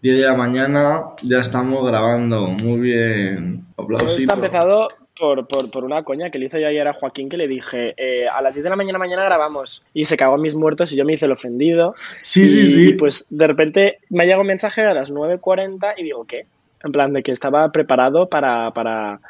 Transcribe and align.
10 0.00 0.18
de 0.18 0.24
la 0.24 0.34
mañana, 0.34 1.06
ya 1.22 1.38
estamos 1.38 1.84
grabando. 1.84 2.46
Muy 2.46 2.80
bien. 2.80 3.64
Todo 3.74 3.84
Aplausito. 3.84 4.20
esto 4.20 4.32
ha 4.32 4.36
empezado 4.36 4.88
por, 5.18 5.46
por, 5.48 5.70
por 5.70 5.84
una 5.84 6.04
coña 6.04 6.30
que 6.30 6.38
le 6.38 6.46
hice 6.46 6.60
yo 6.60 6.68
ayer 6.68 6.86
a 6.86 6.94
Joaquín 6.94 7.28
que 7.28 7.36
le 7.36 7.48
dije, 7.48 7.94
eh, 7.96 8.28
a 8.28 8.40
las 8.40 8.54
10 8.54 8.64
de 8.64 8.70
la 8.70 8.76
mañana 8.76 8.98
mañana 8.98 9.24
grabamos. 9.24 9.84
Y 9.92 10.04
se 10.04 10.16
cagó 10.16 10.36
en 10.36 10.42
mis 10.42 10.54
muertos 10.54 10.92
y 10.92 10.96
yo 10.96 11.04
me 11.04 11.14
hice 11.14 11.26
el 11.26 11.32
ofendido. 11.32 11.94
Sí, 12.18 12.42
y, 12.42 12.48
sí, 12.48 12.66
sí. 12.68 12.88
y 12.90 12.92
pues 12.94 13.26
de 13.30 13.46
repente 13.46 13.98
me 14.08 14.24
llega 14.24 14.40
un 14.40 14.46
mensaje 14.46 14.82
a 14.82 14.94
las 14.94 15.12
9.40 15.12 15.94
y 15.96 16.04
digo, 16.04 16.24
¿qué? 16.24 16.46
En 16.84 16.92
plan 16.92 17.12
de 17.12 17.22
que 17.24 17.32
estaba 17.32 17.72
preparado 17.72 18.28
para, 18.28 18.70
para, 18.70 19.20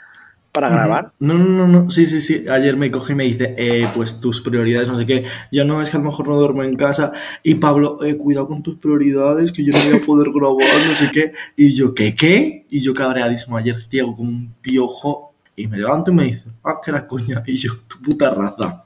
para 0.53 0.71
grabar. 0.71 1.11
No, 1.21 1.35
no, 1.35 1.45
no, 1.45 1.67
no. 1.69 1.91
Sí, 1.91 2.07
sí, 2.07 2.21
sí. 2.21 2.47
Ayer 2.49 2.77
me 2.77 2.91
coge 2.91 3.13
y 3.13 3.17
me 3.17 3.25
dice, 3.25 3.55
eh, 3.57 3.87
pues 3.95 4.21
tus 4.21 4.41
prioridades, 4.41 4.89
no 4.89 4.97
sé 4.97 5.07
qué. 5.07 5.25
Yo 5.53 5.65
no, 5.65 5.81
es 5.83 5.91
que 5.91 5.97
a 5.97 6.01
lo 6.01 6.07
mejor 6.07 6.27
no 6.29 6.37
duermo 6.37 6.65
en 6.65 6.77
casa. 6.77 7.13
Y 7.43 7.57
Pablo, 7.57 8.03
eh, 8.03 8.17
cuidado 8.17 8.49
con 8.49 8.63
tus 8.63 8.77
prioridades, 8.79 9.53
que 9.53 9.63
yo 9.65 9.73
no 9.73 9.79
voy 9.91 9.99
a 9.99 10.01
poder 10.07 10.29
grabar, 10.33 10.87
no 10.89 10.95
sé 10.97 11.11
qué. 11.13 11.33
Y 11.57 11.75
yo, 11.75 11.95
¿qué, 11.95 12.15
qué? 12.15 12.65
Y 12.71 12.81
yo 12.81 12.93
cabreadísimo 12.95 13.57
ayer, 13.57 13.77
ciego, 13.89 14.15
como 14.17 14.31
un 14.31 14.55
piojo. 14.61 15.33
Y 15.55 15.67
me 15.67 15.77
levanto 15.77 16.11
y 16.11 16.15
me 16.15 16.25
dice, 16.25 16.47
ah, 16.65 16.79
que 16.85 16.91
era 16.91 17.07
coña. 17.07 17.43
Y 17.47 17.57
yo, 17.57 17.73
tu 17.87 18.01
puta 18.01 18.31
raza. 18.35 18.85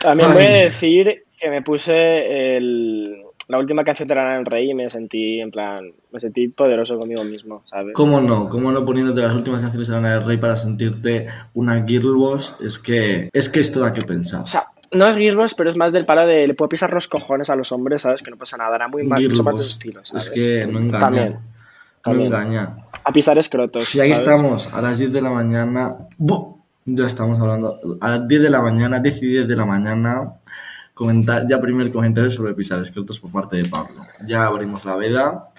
También 0.00 0.30
Ay. 0.30 0.34
voy 0.34 0.44
a 0.44 0.50
decir 0.64 1.24
que 1.38 1.50
me 1.50 1.62
puse 1.62 2.56
el- 2.56 3.16
la 3.48 3.58
última 3.58 3.84
canción 3.84 4.08
de 4.08 4.14
Lana 4.14 4.36
del 4.36 4.46
Rey 4.46 4.70
y 4.70 4.74
me 4.74 4.88
sentí, 4.90 5.40
en 5.40 5.50
plan, 5.50 5.92
me 6.12 6.20
sentí 6.20 6.48
poderoso 6.48 6.98
conmigo 6.98 7.22
mismo, 7.24 7.62
¿sabes? 7.64 7.94
¿Cómo 7.94 8.20
no? 8.20 8.48
¿Cómo 8.48 8.72
no 8.72 8.84
poniéndote 8.84 9.22
las 9.22 9.34
últimas 9.34 9.62
canciones 9.62 9.88
de 9.88 9.94
Lana 9.94 10.14
del 10.14 10.24
Rey 10.24 10.36
para 10.36 10.56
sentirte 10.56 11.26
una 11.54 11.84
girlboss? 11.84 12.56
Es 12.60 12.78
que, 12.78 13.30
es 13.32 13.48
que 13.48 13.60
esto 13.60 13.80
da 13.80 13.92
que 13.92 14.02
pensar. 14.02 14.42
O 14.42 14.46
sea, 14.46 14.64
no 14.92 15.08
es 15.08 15.16
Girlboss, 15.16 15.54
pero 15.54 15.68
es 15.68 15.76
más 15.76 15.92
del 15.92 16.06
palo 16.06 16.26
de 16.26 16.46
le 16.46 16.54
puedo 16.54 16.68
pisar 16.68 16.92
los 16.92 17.08
cojones 17.08 17.50
a 17.50 17.56
los 17.56 17.72
hombres, 17.72 18.02
¿sabes? 18.02 18.22
Que 18.22 18.30
no 18.30 18.36
pasa 18.36 18.56
nada, 18.56 18.76
era 18.76 18.88
muy 18.88 19.02
más, 19.02 19.20
mucho 19.20 19.42
más 19.42 19.56
de 19.56 19.62
ese 19.62 19.70
estilo, 19.72 20.00
Es 20.00 20.08
¿sabes? 20.08 20.30
que 20.30 20.66
no 20.66 20.78
engaña. 20.78 21.00
También, 21.00 21.32
No 21.32 21.40
también. 22.02 22.26
engaña. 22.28 22.76
A 23.04 23.12
pisar 23.12 23.36
escrotos. 23.38 23.94
Y 23.94 24.00
aquí 24.00 24.14
¿sabes? 24.14 24.18
estamos, 24.20 24.72
a 24.72 24.80
las 24.80 24.98
10 24.98 25.12
de 25.12 25.20
la 25.20 25.30
mañana. 25.30 25.96
¡Bu! 26.18 26.56
Ya 26.84 27.04
estamos 27.06 27.38
hablando. 27.40 27.78
A 28.00 28.10
las 28.10 28.28
10 28.28 28.42
de 28.42 28.50
la 28.50 28.62
mañana, 28.62 29.00
10 29.00 29.22
y 29.22 29.26
10 29.26 29.48
de 29.48 29.56
la 29.56 29.64
mañana. 29.64 30.34
Comentar, 31.00 31.46
ya 31.46 31.60
primer 31.60 31.92
comentario 31.92 32.30
sobre 32.30 32.54
pisar 32.54 32.80
escrotos 32.80 33.20
por 33.20 33.30
parte 33.30 33.58
de 33.58 33.66
Pablo. 33.68 34.06
Ya 34.26 34.46
abrimos 34.46 34.82
la 34.86 34.96
veda. 34.96 35.50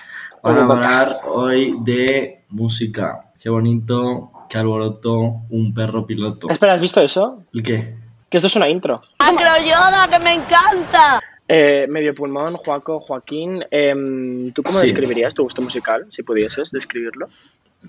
Para 0.42 0.64
hablar 0.64 1.20
hoy 1.28 1.76
de 1.84 2.44
música. 2.50 3.30
Qué 3.40 3.48
bonito, 3.48 4.32
qué 4.50 4.58
alboroto, 4.58 5.42
un 5.52 5.76
perro 5.76 6.08
piloto. 6.08 6.50
Espera, 6.50 6.74
¿has 6.74 6.82
visto 6.82 7.04
eso? 7.04 7.44
¿Y 7.52 7.62
qué? 7.62 7.94
Que 8.28 8.38
esto 8.38 8.48
es 8.48 8.56
una 8.56 8.68
intro. 8.68 9.00
Yoda, 9.20 10.08
que 10.10 10.18
me 10.24 10.34
encanta. 10.34 11.20
Eh, 11.48 11.86
medio 11.88 12.16
pulmón, 12.16 12.56
Joaco, 12.56 13.00
Joaquín. 13.02 13.64
em, 13.70 14.52
¿Tú 14.54 14.64
cómo 14.64 14.80
Sí. 14.80 14.88
describirías 14.88 15.36
tu 15.36 15.44
gusto 15.44 15.62
musical, 15.62 16.08
si 16.10 16.24
pudieses 16.24 16.72
describirlo? 16.72 17.28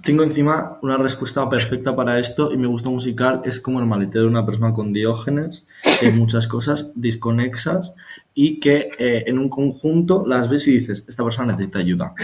Tengo 0.02 0.22
encima 0.22 0.78
una 0.82 0.96
respuesta 0.96 1.48
perfecta 1.48 1.94
para 1.94 2.18
esto 2.18 2.52
y 2.52 2.56
mi 2.56 2.66
gusto 2.66 2.90
musical 2.90 3.42
es 3.44 3.60
como 3.60 3.80
el 3.80 3.86
maletero 3.86 4.22
de 4.22 4.30
una 4.30 4.44
persona 4.44 4.72
con 4.72 4.92
diógenes, 4.92 5.64
que 6.00 6.10
muchas 6.10 6.46
cosas 6.46 6.92
disconexas 6.94 7.94
y 8.34 8.60
que 8.60 8.90
eh, 8.98 9.24
en 9.26 9.38
un 9.38 9.48
conjunto 9.48 10.24
las 10.26 10.48
ves 10.48 10.68
y 10.68 10.78
dices, 10.78 11.04
esta 11.08 11.24
persona 11.24 11.52
necesita 11.52 11.78
ayuda 11.78 12.14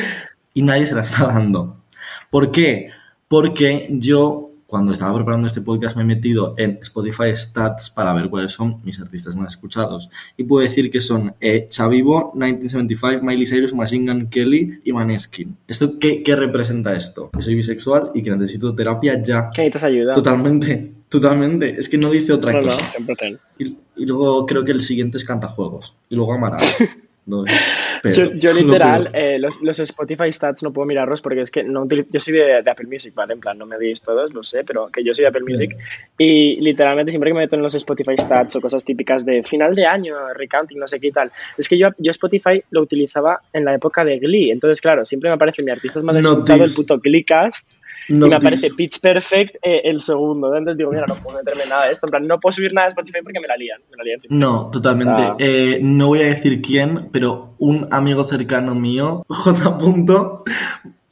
y 0.52 0.62
nadie 0.62 0.86
se 0.86 0.94
la 0.94 1.02
está 1.02 1.26
dando. 1.26 1.78
¿Por 2.30 2.50
qué? 2.50 2.90
Porque 3.28 3.88
yo 3.90 4.50
cuando 4.66 4.92
estaba 4.92 5.14
preparando 5.14 5.46
este 5.46 5.60
podcast 5.60 5.96
me 5.96 6.02
he 6.02 6.06
metido 6.06 6.54
en 6.56 6.78
Spotify 6.82 7.36
Stats 7.36 7.90
para 7.90 8.14
ver 8.14 8.28
cuáles 8.28 8.52
son 8.52 8.80
mis 8.82 8.98
artistas 9.00 9.36
más 9.36 9.54
escuchados 9.54 10.10
y 10.36 10.44
puedo 10.44 10.64
decir 10.64 10.90
que 10.90 11.00
son 11.00 11.34
eh, 11.40 11.66
Chavivo, 11.68 12.32
1975, 12.34 13.24
Miley 13.24 13.46
Cyrus, 13.46 13.74
Machine 13.74 14.12
Gun 14.12 14.26
Kelly 14.28 14.80
y 14.84 14.92
Maneskin. 14.92 15.56
¿Esto 15.68 15.98
qué, 15.98 16.22
qué 16.22 16.34
representa 16.34 16.94
esto? 16.96 17.30
Que 17.30 17.42
soy 17.42 17.54
bisexual 17.54 18.10
y 18.14 18.22
que 18.22 18.30
necesito 18.30 18.74
terapia 18.74 19.22
ya. 19.22 19.50
Que 19.50 19.62
necesitas 19.62 19.84
ayuda. 19.84 20.14
Totalmente, 20.14 20.92
totalmente. 21.08 21.78
Es 21.78 21.88
que 21.88 21.98
no 21.98 22.10
dice 22.10 22.32
otra 22.32 22.52
No, 22.52 22.62
cosa. 22.62 22.92
Y, 23.58 23.76
y 23.96 24.06
luego 24.06 24.46
creo 24.46 24.64
que 24.64 24.72
el 24.72 24.80
siguiente 24.80 25.18
es 25.18 25.24
Cantajuegos. 25.24 25.96
Y 26.08 26.16
luego 26.16 26.32
Amaral. 26.32 26.64
pero 28.04 28.14
Yo, 28.14 28.34
yo 28.34 28.52
no 28.54 28.60
literal, 28.60 29.10
puedo. 29.10 29.24
eh, 29.24 29.38
los, 29.38 29.62
los 29.62 29.78
Spotify 29.80 30.30
Stats 30.30 30.62
no 30.62 30.72
puedo 30.72 30.86
mirarlos 30.86 31.22
porque 31.22 31.40
es 31.40 31.50
que 31.50 31.62
no 31.64 31.88
yo 31.88 32.20
soy 32.20 32.34
de, 32.34 32.62
de 32.62 32.70
Apple 32.70 32.86
Music, 32.86 33.14
¿vale? 33.14 33.32
En 33.32 33.40
plan, 33.40 33.56
no 33.56 33.64
me 33.66 33.78
veis 33.78 34.00
todos, 34.02 34.32
lo 34.34 34.42
sé, 34.44 34.62
pero 34.62 34.86
que 34.88 35.02
yo 35.02 35.14
soy 35.14 35.22
de 35.22 35.28
Apple 35.28 35.44
Music. 35.48 35.76
Y 36.18 36.60
literalmente 36.60 37.10
siempre 37.10 37.30
que 37.30 37.34
me 37.34 37.40
meto 37.40 37.56
en 37.56 37.62
los 37.62 37.74
Spotify 37.74 38.16
Stats 38.18 38.56
o 38.56 38.60
cosas 38.60 38.84
típicas 38.84 39.24
de 39.24 39.42
final 39.42 39.74
de 39.74 39.86
año, 39.86 40.14
recounting, 40.34 40.78
no 40.78 40.86
sé 40.86 41.00
qué 41.00 41.08
y 41.08 41.12
tal, 41.12 41.32
es 41.56 41.68
que 41.68 41.78
yo, 41.78 41.88
yo 41.98 42.10
Spotify 42.10 42.62
lo 42.70 42.82
utilizaba 42.82 43.40
en 43.52 43.64
la 43.64 43.74
época 43.74 44.04
de 44.04 44.18
Glee. 44.18 44.50
Entonces, 44.50 44.80
claro, 44.80 45.04
siempre 45.04 45.30
me 45.30 45.34
aparece 45.34 45.62
mi 45.62 45.70
artista 45.70 46.00
más 46.02 46.16
escuchado, 46.16 46.62
el 46.62 46.70
puto 46.74 46.98
Gleecast. 47.00 47.68
No 48.08 48.26
y 48.26 48.30
me 48.30 48.36
aparece 48.36 48.70
Pitch 48.76 49.00
Perfect 49.00 49.56
eh, 49.62 49.80
el 49.84 50.00
segundo. 50.00 50.48
Entonces 50.54 50.78
digo, 50.78 50.90
mira, 50.90 51.04
no 51.08 51.14
puedo 51.16 51.38
meterme 51.38 51.62
nada 51.68 51.86
de 51.86 51.92
esto. 51.92 52.06
En 52.06 52.10
plan, 52.10 52.26
no 52.26 52.38
puedo 52.40 52.52
subir 52.52 52.72
nada 52.74 52.86
de 52.86 52.90
Spotify 52.90 53.18
porque 53.22 53.40
me 53.40 53.48
la 53.48 53.56
lían. 53.56 53.80
Me 53.90 53.96
la 53.96 54.04
lían. 54.04 54.18
No, 54.28 54.70
totalmente. 54.70 55.12
O 55.12 55.16
sea- 55.16 55.36
Eh, 55.38 55.78
no 55.82 56.08
voy 56.08 56.20
a 56.20 56.26
decir 56.26 56.60
quién, 56.60 57.08
pero 57.12 57.54
un 57.58 57.88
amigo 57.90 58.24
cercano 58.24 58.74
mío, 58.74 59.24
J. 59.28 59.78
Punto, 59.78 60.44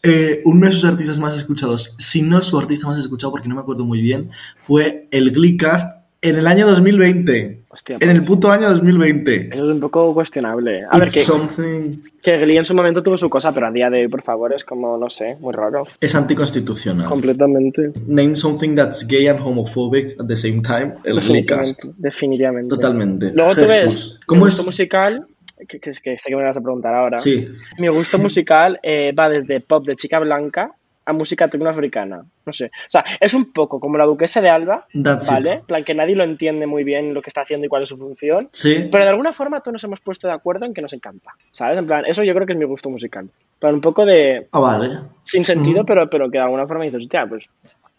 eh, 0.03 0.43
uno 0.45 0.67
de 0.67 0.73
sus 0.73 0.85
artistas 0.85 1.19
más 1.19 1.37
escuchados, 1.37 1.95
si 1.99 2.23
no 2.23 2.41
su 2.43 2.59
artista 2.59 2.89
más 2.89 2.99
escuchado, 2.99 3.31
porque 3.31 3.49
no 3.49 3.55
me 3.55 3.61
acuerdo 3.61 3.85
muy 3.85 4.01
bien, 4.03 4.31
fue 4.59 5.07
el 5.13 5.31
Gleecast 5.31 6.02
en 6.23 6.37
el 6.37 6.47
año 6.47 6.67
2020. 6.69 7.63
Hostia, 7.69 7.97
En 8.01 8.11
el 8.11 8.19
pues, 8.19 8.29
puto 8.29 8.51
año 8.51 8.71
2020. 8.71 9.49
Eso 9.53 9.55
es 9.55 9.61
un 9.61 9.81
poco 9.81 10.15
cuestionable. 10.15 10.79
A 10.89 10.99
ver, 10.99 11.11
que, 11.11 11.19
something... 11.19 11.99
que 12.23 12.39
Glee 12.39 12.57
en 12.57 12.65
su 12.65 12.75
momento 12.75 13.03
tuvo 13.03 13.19
su 13.19 13.29
cosa, 13.29 13.53
pero 13.53 13.67
a 13.67 13.71
día 13.73 13.91
de 13.91 14.03
hoy, 14.03 14.09
por 14.09 14.23
favor, 14.23 14.53
es 14.55 14.65
como, 14.65 14.97
no 14.97 15.11
sé, 15.11 15.37
muy 15.41 15.53
raro. 15.53 15.85
Es 16.01 16.15
anticonstitucional. 16.15 17.09
Completamente. 17.09 17.93
Name 18.07 18.37
something 18.37 18.77
that's 18.77 19.07
gay 19.07 19.27
and 19.27 19.41
homophobic 19.41 20.19
at 20.21 20.27
the 20.27 20.37
same 20.37 20.63
time. 20.63 20.95
El 21.05 21.21
Gleecast. 21.21 21.83
Definitivamente. 21.85 21.99
definitivamente. 21.99 22.69
Totalmente. 22.69 23.33
Luego 23.35 23.55
tú 23.57 23.63
ves 23.63 24.21
¿Cómo 24.25 24.43
mi 24.43 24.49
es? 24.49 24.55
gusto 24.55 24.67
musical, 24.67 25.27
que, 25.69 25.81
que 25.81 25.91
es 25.91 26.01
que 26.01 26.19
sé 26.21 26.31
que 26.31 26.37
me 26.37 26.45
vas 26.45 26.57
a 26.57 26.61
preguntar 26.61 26.95
ahora. 26.95 27.19
Sí. 27.19 27.49
Mi 27.79 27.89
gusto 27.89 28.19
musical 28.19 28.79
eh, 28.85 29.13
va 29.13 29.29
desde 29.29 29.61
pop 29.61 29.85
de 29.85 29.97
chica 29.97 30.21
blanca 30.21 30.71
a 31.05 31.13
música 31.13 31.49
tecnoafricana. 31.49 32.25
No 32.47 32.53
sé. 32.53 32.67
O 32.67 32.91
sea, 32.91 33.05
es 33.21 33.35
un 33.35 33.53
poco 33.53 33.81
como 33.81 33.97
la 33.99 34.05
duquesa 34.05 34.41
de 34.41 34.49
Alba, 34.51 34.87
That's 35.03 35.29
¿vale? 35.29 35.53
En 35.55 35.65
plan, 35.67 35.85
que 35.85 35.95
nadie 35.95 36.15
lo 36.15 36.25
entiende 36.25 36.67
muy 36.67 36.85
bien 36.85 37.13
lo 37.15 37.23
que 37.23 37.31
está 37.31 37.43
haciendo 37.43 37.67
y 37.67 37.69
cuál 37.69 37.83
es 37.83 37.89
su 37.89 37.97
función. 37.97 38.49
Sí. 38.53 38.89
Pero 38.91 39.05
de 39.05 39.11
alguna 39.11 39.33
forma 39.33 39.61
todos 39.61 39.73
nos 39.75 39.85
hemos 39.85 40.01
puesto 40.01 40.29
de 40.29 40.35
acuerdo 40.35 40.65
en 40.67 40.75
que 40.75 40.83
nos 40.83 40.93
encanta, 40.93 41.31
¿sabes? 41.51 41.79
En 41.79 41.87
plan, 41.87 42.05
eso 42.07 42.23
yo 42.23 42.35
creo 42.35 42.47
que 42.47 42.53
es 42.53 42.59
mi 42.59 42.65
gusto 42.65 42.89
musical. 42.91 43.29
Pero 43.59 43.75
un 43.75 43.81
poco 43.81 44.05
de 44.05 44.49
Ah, 44.53 44.61
vale. 44.61 44.99
sin 45.23 45.45
sentido, 45.45 45.79
Ujú. 45.79 45.87
pero, 45.87 46.09
pero 46.11 46.31
que 46.31 46.39
de 46.39 46.45
alguna 46.45 46.67
forma 46.67 46.85
dices, 46.85 47.01
hostia, 47.03 47.27
pues 47.29 47.45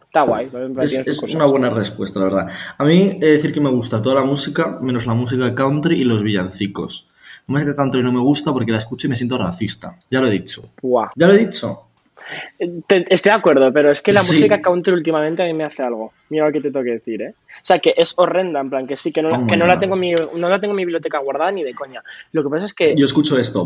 está 0.06 0.22
guay. 0.24 0.50
Es, 0.82 1.36
una 1.36 1.46
buena 1.46 1.70
respuesta, 1.70 2.20
la 2.20 2.26
verdad. 2.26 2.48
A 2.78 2.86
mí 2.86 3.18
he 3.22 3.26
de 3.26 3.32
decir 3.34 3.52
que 3.52 3.60
me 3.62 3.70
gusta 3.72 4.02
toda 4.02 4.16
la 4.16 4.24
música, 4.24 4.78
menos 4.82 5.06
la 5.06 5.14
música 5.14 5.54
country 5.56 6.00
y 6.02 6.04
los 6.04 6.24
villancicos. 6.24 7.10
La 7.48 7.54
música 7.54 7.76
country 7.76 8.02
no 8.04 8.12
me 8.14 8.20
gusta 8.22 8.54
porque 8.54 8.72
la 8.72 8.78
escucho 8.78 9.08
y 9.08 9.10
me 9.10 9.16
siento 9.16 9.38
racista. 9.38 9.98
Ya 10.10 10.22
lo 10.22 10.28
he 10.28 10.32
dicho. 10.32 10.62
Ya 11.16 11.28
lo 11.28 11.34
he 11.34 11.38
dicho. 11.40 11.88
Te- 12.88 13.06
estoy 13.14 13.32
de 13.32 13.38
acuerdo, 13.38 13.72
pero 13.74 13.92
es 13.92 14.02
que 14.02 14.14
la 14.14 14.22
Sí. 14.22 14.36
música 14.36 14.62
country 14.62 14.94
últimamente 14.94 15.44
a 15.44 15.46
mí 15.46 15.54
me 15.54 15.64
hace 15.66 15.84
algo. 15.84 16.14
Mira 16.30 16.46
lo 16.48 16.52
que 16.52 16.62
te 16.62 16.72
tengo 16.72 16.84
que 16.84 16.92
decir, 16.92 17.22
¿eh? 17.22 17.34
O 17.56 17.66
sea, 17.66 17.80
que 17.80 17.94
es 17.96 18.14
horrenda, 18.18 18.60
en 18.60 18.70
plan, 18.70 18.88
que 18.88 18.96
sí, 18.98 19.12
que 19.14 19.22
no, 19.22 19.30
la- 19.30 19.40
Oh 19.40 19.48
que 19.48 19.56
no 19.56 19.68
la 19.68 19.80
tengo 19.80 19.94
en 19.94 20.00
mi, 20.02 20.14
no 20.14 20.50
la 20.50 20.60
tengo 20.60 20.72
en 20.74 20.78
mi 20.78 20.84
biblioteca 20.84 21.20
guardada 21.20 21.52
ni 21.52 21.64
de 21.64 21.74
coña. 21.74 22.02
Lo 22.32 22.44
que 22.44 22.50
pasa 22.50 22.66
es 22.66 22.74
que 22.74 22.96
Yo 22.96 23.06
escucho 23.06 23.38
esto. 23.38 23.64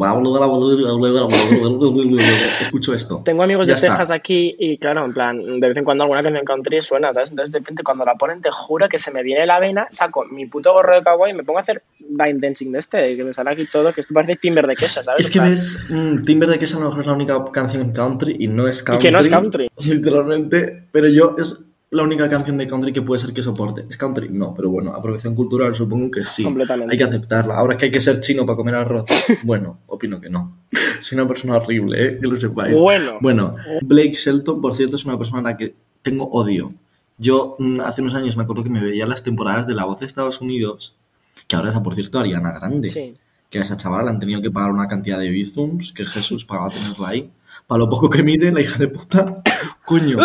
Escucho 2.61 2.93
esto. 2.93 3.21
tengo 3.23 3.43
amigos 3.43 3.67
Ya 3.67 3.73
de 3.73 3.75
está. 3.79 3.87
Texas 3.97 4.11
aquí 4.11 4.55
y, 4.59 4.77
claro, 4.77 5.05
en 5.05 5.13
plan, 5.13 5.59
de 5.59 5.67
vez 5.67 5.77
en 5.77 5.83
cuando 5.83 6.03
alguna 6.03 6.21
canción 6.23 6.45
country 6.45 6.81
suena, 6.81 7.13
¿sabes? 7.13 7.31
Entonces, 7.31 7.51
de 7.51 7.59
repente, 7.59 7.83
cuando 7.83 8.05
la 8.05 8.15
ponen, 8.15 8.41
te 8.41 8.49
juro 8.51 8.87
que 8.89 8.99
se 8.99 9.11
me 9.11 9.23
viene 9.23 9.45
la 9.45 9.59
vena, 9.59 9.87
saco 9.89 10.25
mi 10.25 10.45
puto 10.45 10.73
gorro 10.73 10.95
de 10.95 11.03
kawaii 11.03 11.33
y 11.33 11.37
me 11.37 11.43
pongo 11.43 11.59
a 11.59 11.61
hacer 11.61 11.81
dancing 12.17 12.71
de 12.71 12.79
este, 12.79 13.15
que 13.15 13.23
me 13.23 13.33
sale 13.33 13.51
aquí 13.51 13.65
todo, 13.71 13.93
que 13.93 14.01
esto 14.01 14.13
parece 14.13 14.35
timber 14.35 14.67
de 14.67 14.75
queso, 14.75 15.01
¿sabes? 15.01 15.25
Es 15.25 15.31
que 15.31 15.39
ves, 15.39 15.87
mm, 15.89 16.21
Timber 16.23 16.49
de 16.49 16.59
Queso 16.59 16.77
a 16.77 16.81
lo 16.81 16.85
mejor 16.87 17.01
es 17.01 17.07
la 17.07 17.13
única 17.13 17.45
canción 17.51 17.91
country 17.91 18.35
y 18.39 18.47
no 18.47 18.67
es 18.67 18.83
country. 18.83 19.07
que 19.07 19.11
no 19.11 19.19
es 19.19 19.29
country. 19.29 19.69
Literalmente. 19.85 20.87
Pero 20.91 21.07
yo 21.07 21.35
es 21.37 21.63
la 21.89 22.03
única 22.03 22.29
canción 22.29 22.57
de 22.57 22.67
country 22.67 22.91
que 22.91 23.01
puede 23.01 23.19
ser 23.19 23.33
que 23.33 23.41
soporte. 23.41 23.85
¿Es 23.89 23.97
country? 23.97 24.29
No, 24.29 24.53
pero 24.53 24.69
bueno, 24.69 24.93
apropiación 24.93 25.35
cultural 25.35 25.73
supongo 25.73 26.11
que 26.11 26.23
sí. 26.25 26.43
Completamente. 26.43 26.93
Hay 26.93 26.97
que 26.97 27.03
aceptarla. 27.03 27.55
Ahora 27.55 27.77
que 27.77 27.85
hay 27.85 27.91
que 27.91 28.01
ser 28.01 28.19
chino 28.19 28.45
para 28.45 28.57
comer 28.57 28.75
arroz. 28.75 29.05
Bueno, 29.43 29.79
opino 29.87 30.19
que 30.19 30.29
no. 30.29 30.57
Soy 31.01 31.17
una 31.17 31.27
persona 31.27 31.57
horrible, 31.57 32.05
¿eh? 32.05 32.17
que 32.19 32.27
lo 32.27 32.35
sepáis. 32.35 32.79
Bueno. 32.79 33.17
Bueno, 33.21 33.55
Blake 33.81 34.13
Shelton, 34.13 34.61
por 34.61 34.75
cierto, 34.75 34.95
es 34.95 35.05
una 35.05 35.17
persona 35.17 35.39
a 35.39 35.51
la 35.51 35.57
que 35.57 35.75
tengo 36.01 36.29
odio. 36.31 36.73
Yo 37.17 37.55
mm, 37.57 37.81
hace 37.81 38.01
unos 38.01 38.15
años 38.15 38.37
me 38.37 38.43
acuerdo 38.43 38.63
que 38.63 38.69
me 38.69 38.81
veía 38.81 39.07
las 39.07 39.23
temporadas 39.23 39.67
de 39.67 39.73
La 39.73 39.85
Voz 39.85 39.99
de 39.99 40.05
Estados 40.05 40.41
Unidos, 40.41 40.95
que 41.47 41.55
ahora 41.55 41.69
es, 41.69 41.75
por 41.79 41.93
cierto, 41.95 42.19
Ariana 42.19 42.51
Grande 42.51 42.87
Sí. 42.87 43.15
que 43.49 43.59
a 43.59 43.61
esa 43.61 43.77
chavala 43.77 44.03
le 44.05 44.09
han 44.11 44.19
tenido 44.19 44.41
que 44.41 44.51
pagar 44.51 44.71
una 44.71 44.87
cantidad 44.87 45.19
de 45.19 45.29
bizums 45.29 45.93
que 45.93 46.05
Jesús 46.05 46.45
pagaba 46.45 46.69
tenerla 46.69 47.09
ahí. 47.09 47.29
Para 47.65 47.79
lo 47.79 47.89
poco 47.89 48.09
que 48.09 48.23
mide, 48.23 48.49
la 48.51 48.61
hija 48.61 48.77
de 48.77 48.87
puta. 48.87 49.41
Coño. 49.85 50.17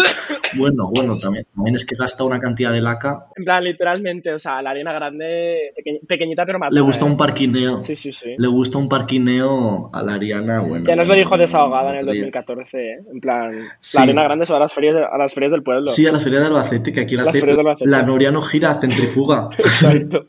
Bueno, 0.58 0.90
bueno, 0.94 1.18
también, 1.18 1.44
también 1.54 1.74
es 1.76 1.84
que 1.86 1.96
gasta 1.96 2.22
una 2.24 2.38
cantidad 2.38 2.70
de 2.72 2.80
laca. 2.80 3.26
En 3.36 3.44
plan, 3.44 3.64
literalmente, 3.64 4.32
o 4.32 4.38
sea, 4.38 4.60
la 4.62 4.70
arena 4.70 4.92
grande, 4.92 5.72
peque- 5.74 6.00
pequeñita 6.06 6.44
pero 6.44 6.58
más. 6.60 6.70
Le 6.72 6.80
gusta 6.80 7.04
un 7.04 7.16
parquineo. 7.16 7.80
Sí, 7.80 7.96
sí, 7.96 8.12
sí. 8.12 8.34
Le 8.38 8.46
gusta 8.48 8.78
un 8.78 8.88
parquineo 8.88 9.90
a 9.92 10.02
la 10.02 10.14
Ariana, 10.14 10.60
bueno. 10.60 10.84
Que 10.84 10.94
nos 10.94 11.08
lo 11.08 11.14
dijo 11.16 11.36
desahogada 11.36 11.90
en 11.90 11.96
el 11.96 12.00
Tontería. 12.04 12.22
2014, 12.24 12.78
¿eh? 12.92 12.98
En 13.12 13.20
plan, 13.20 13.52
Sí. 13.80 13.96
la 13.96 14.02
arena 14.04 14.22
grande 14.24 14.46
se 14.46 14.52
va 14.52 14.58
a 14.58 14.62
las 14.62 14.72
ferias, 14.74 14.94
a 15.10 15.18
las 15.18 15.32
ferias 15.34 15.52
del 15.52 15.62
pueblo. 15.62 15.88
Sí, 15.90 16.06
a 16.06 16.12
la 16.12 16.20
feria 16.20 16.38
de 16.40 16.46
Albacete, 16.46 16.92
que 16.92 17.00
aquí 17.00 17.16
la, 17.16 17.24
Las 17.24 17.32
ferias 17.32 17.56
de 17.56 17.60
Albacete. 17.62 17.90
la 17.90 18.02
Noria 18.02 18.30
no 18.30 18.42
gira, 18.42 18.74
centrifuga. 18.76 19.48
Exacto. 19.58 20.26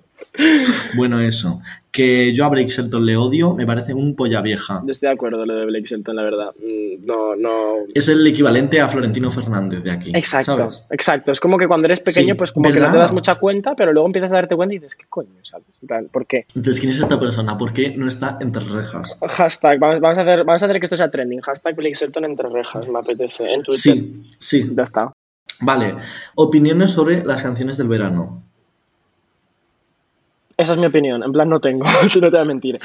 Bueno, 0.96 1.20
eso. 1.22 1.62
Que 1.92 2.34
yo 2.34 2.46
a 2.46 2.50
Blake 2.50 2.70
Shelton 2.70 3.06
le 3.06 3.16
odio, 3.18 3.54
me 3.54 3.68
parece 3.68 3.94
un 3.94 4.16
polla 4.16 4.42
vieja. 4.42 4.82
Yo 4.84 4.92
estoy 4.92 5.10
de 5.10 5.14
acuerdo 5.14 5.46
lo 5.46 5.54
de 5.54 5.66
Blake 5.66 5.86
Shelton, 5.86 6.16
la 6.16 6.24
verdad. 6.24 6.50
Mm, 6.60 7.06
No, 7.06 7.36
no. 7.36 7.74
Es 7.94 8.08
el 8.08 8.26
equivalente 8.26 8.82
a 8.82 8.90
Florentino 8.90 9.30
Fernández 9.30 9.84
de 9.84 9.92
aquí. 9.92 10.12
Exacto, 10.16 10.58
¿sabes? 10.58 10.86
exacto. 10.90 11.32
Es 11.32 11.40
como 11.40 11.58
que 11.58 11.68
cuando 11.68 11.86
eres 11.86 12.00
pequeño, 12.00 12.34
Sí, 12.34 12.38
pues 12.38 12.52
como 12.52 12.72
que 12.72 12.80
no 12.80 12.92
te 12.92 12.98
das 12.98 13.12
mucha 13.12 13.36
cuenta, 13.36 13.76
pero 13.76 13.94
luego 13.94 14.08
empiezas 14.08 14.32
a 14.34 14.36
darte 14.38 14.56
cuenta 14.56 14.74
y 14.74 14.80
dices, 14.80 14.96
¿qué 14.96 15.06
coño? 15.08 15.30
¿Sabes? 15.44 15.68
¿por 16.12 16.26
qué? 16.26 16.46
Entonces, 16.56 16.80
¿quién 16.80 16.92
es 16.92 17.00
esta 17.00 17.20
persona? 17.20 17.58
¿Por 17.58 17.74
qué 17.74 17.96
no 17.96 18.08
está 18.08 18.38
entre 18.42 18.64
rejas? 18.64 19.20
Hashtag, 19.22 19.80
vamos, 19.80 20.00
vamos 20.00 20.18
a 20.18 20.22
hacer, 20.22 20.44
vamos 20.46 20.64
a 20.64 20.66
hacer 20.66 20.80
que 20.80 20.86
esto 20.86 20.98
sea 20.98 21.12
trending. 21.12 21.42
Hashtag 21.42 21.76
Blake 21.76 21.94
Shelton 21.96 22.26
entre 22.26 22.50
rejas, 22.50 22.88
me 22.88 23.00
apetece. 23.00 23.44
En 23.54 23.62
Twitter. 23.64 23.80
Sí, 23.80 24.24
sí. 24.40 24.72
Ya 24.76 24.84
está. 24.84 25.12
Vale. 25.60 25.96
Opiniones 26.36 26.92
sobre 26.92 27.24
las 27.24 27.44
canciones 27.44 27.78
del 27.78 27.88
verano. 27.88 28.43
Esa 30.56 30.74
es 30.74 30.80
mi 30.80 30.86
opinión. 30.86 31.24
En 31.24 31.32
plan, 31.32 31.50
no 31.50 31.60
tengo. 31.60 31.86
no 32.04 32.10
te 32.10 32.30
voy 32.30 32.40
a 32.40 32.46
mentir. 32.46 32.76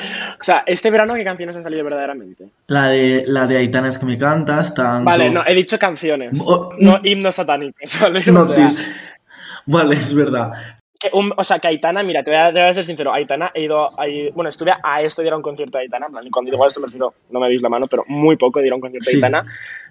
O 0.41 0.43
sea, 0.45 0.63
este 0.67 0.91
verano, 0.91 1.15
¿qué 1.15 1.25
canciones 1.25 1.57
han 1.57 1.65
salido 1.65 1.85
verdaderamente? 1.85 2.49
La 2.67 2.89
de, 2.89 3.25
la 3.27 3.47
de 3.47 3.59
Aitana 3.59 3.89
es 3.89 3.99
que 3.99 4.07
me 4.07 4.17
cantas, 4.17 4.75
tanto. 4.75 5.05
Vale, 5.05 5.31
no, 5.31 5.43
he 5.47 5.55
dicho 5.55 5.79
canciones. 5.79 6.41
Oh, 6.45 6.71
no 6.79 7.01
himnos 7.05 7.35
satánicos, 7.37 7.99
¿vale? 8.01 8.23
O 8.29 8.33
no 8.33 8.45
sea, 8.47 8.57
dis- 8.57 8.97
Vale, 9.67 9.97
es 9.97 10.15
verdad. 10.15 10.51
que 10.99 11.11
un- 11.13 11.33
o 11.37 11.45
sea, 11.45 11.59
que 11.59 11.69
Aitana, 11.69 12.03
mira, 12.03 12.23
te 12.23 12.31
voy, 12.31 12.41
a, 12.41 12.53
te 12.53 12.59
voy 12.59 12.69
a 12.71 12.73
ser 12.73 12.85
sincero. 12.85 13.13
Aitana, 13.13 13.51
he 13.55 13.65
ido. 13.65 13.89
ahí- 14.01 14.31
bueno, 14.31 14.49
estuve 14.49 14.73
a 14.83 15.03
esto 15.03 15.21
de 15.23 15.29
ir 15.29 15.35
a 15.35 15.37
un 15.37 15.43
concierto 15.43 15.77
de 15.79 15.85
Aitana. 15.85 16.07
en 16.07 16.13
plan, 16.13 16.27
y 16.27 16.31
cuando 16.31 16.51
digo 16.51 16.67
esto 16.67 16.81
me 16.81 16.87
refiero, 16.87 17.13
no 17.31 17.39
me 17.39 17.49
veis 17.49 17.61
la 17.61 17.69
mano, 17.69 17.87
pero 17.87 18.03
muy 18.09 18.37
poco 18.37 18.61
de 18.61 18.67
ir 18.67 18.73
a 18.73 18.77
un 18.77 18.81
concierto 18.81 19.11
Sí. 19.11 19.21
de 19.21 19.27
Aitana. 19.27 19.45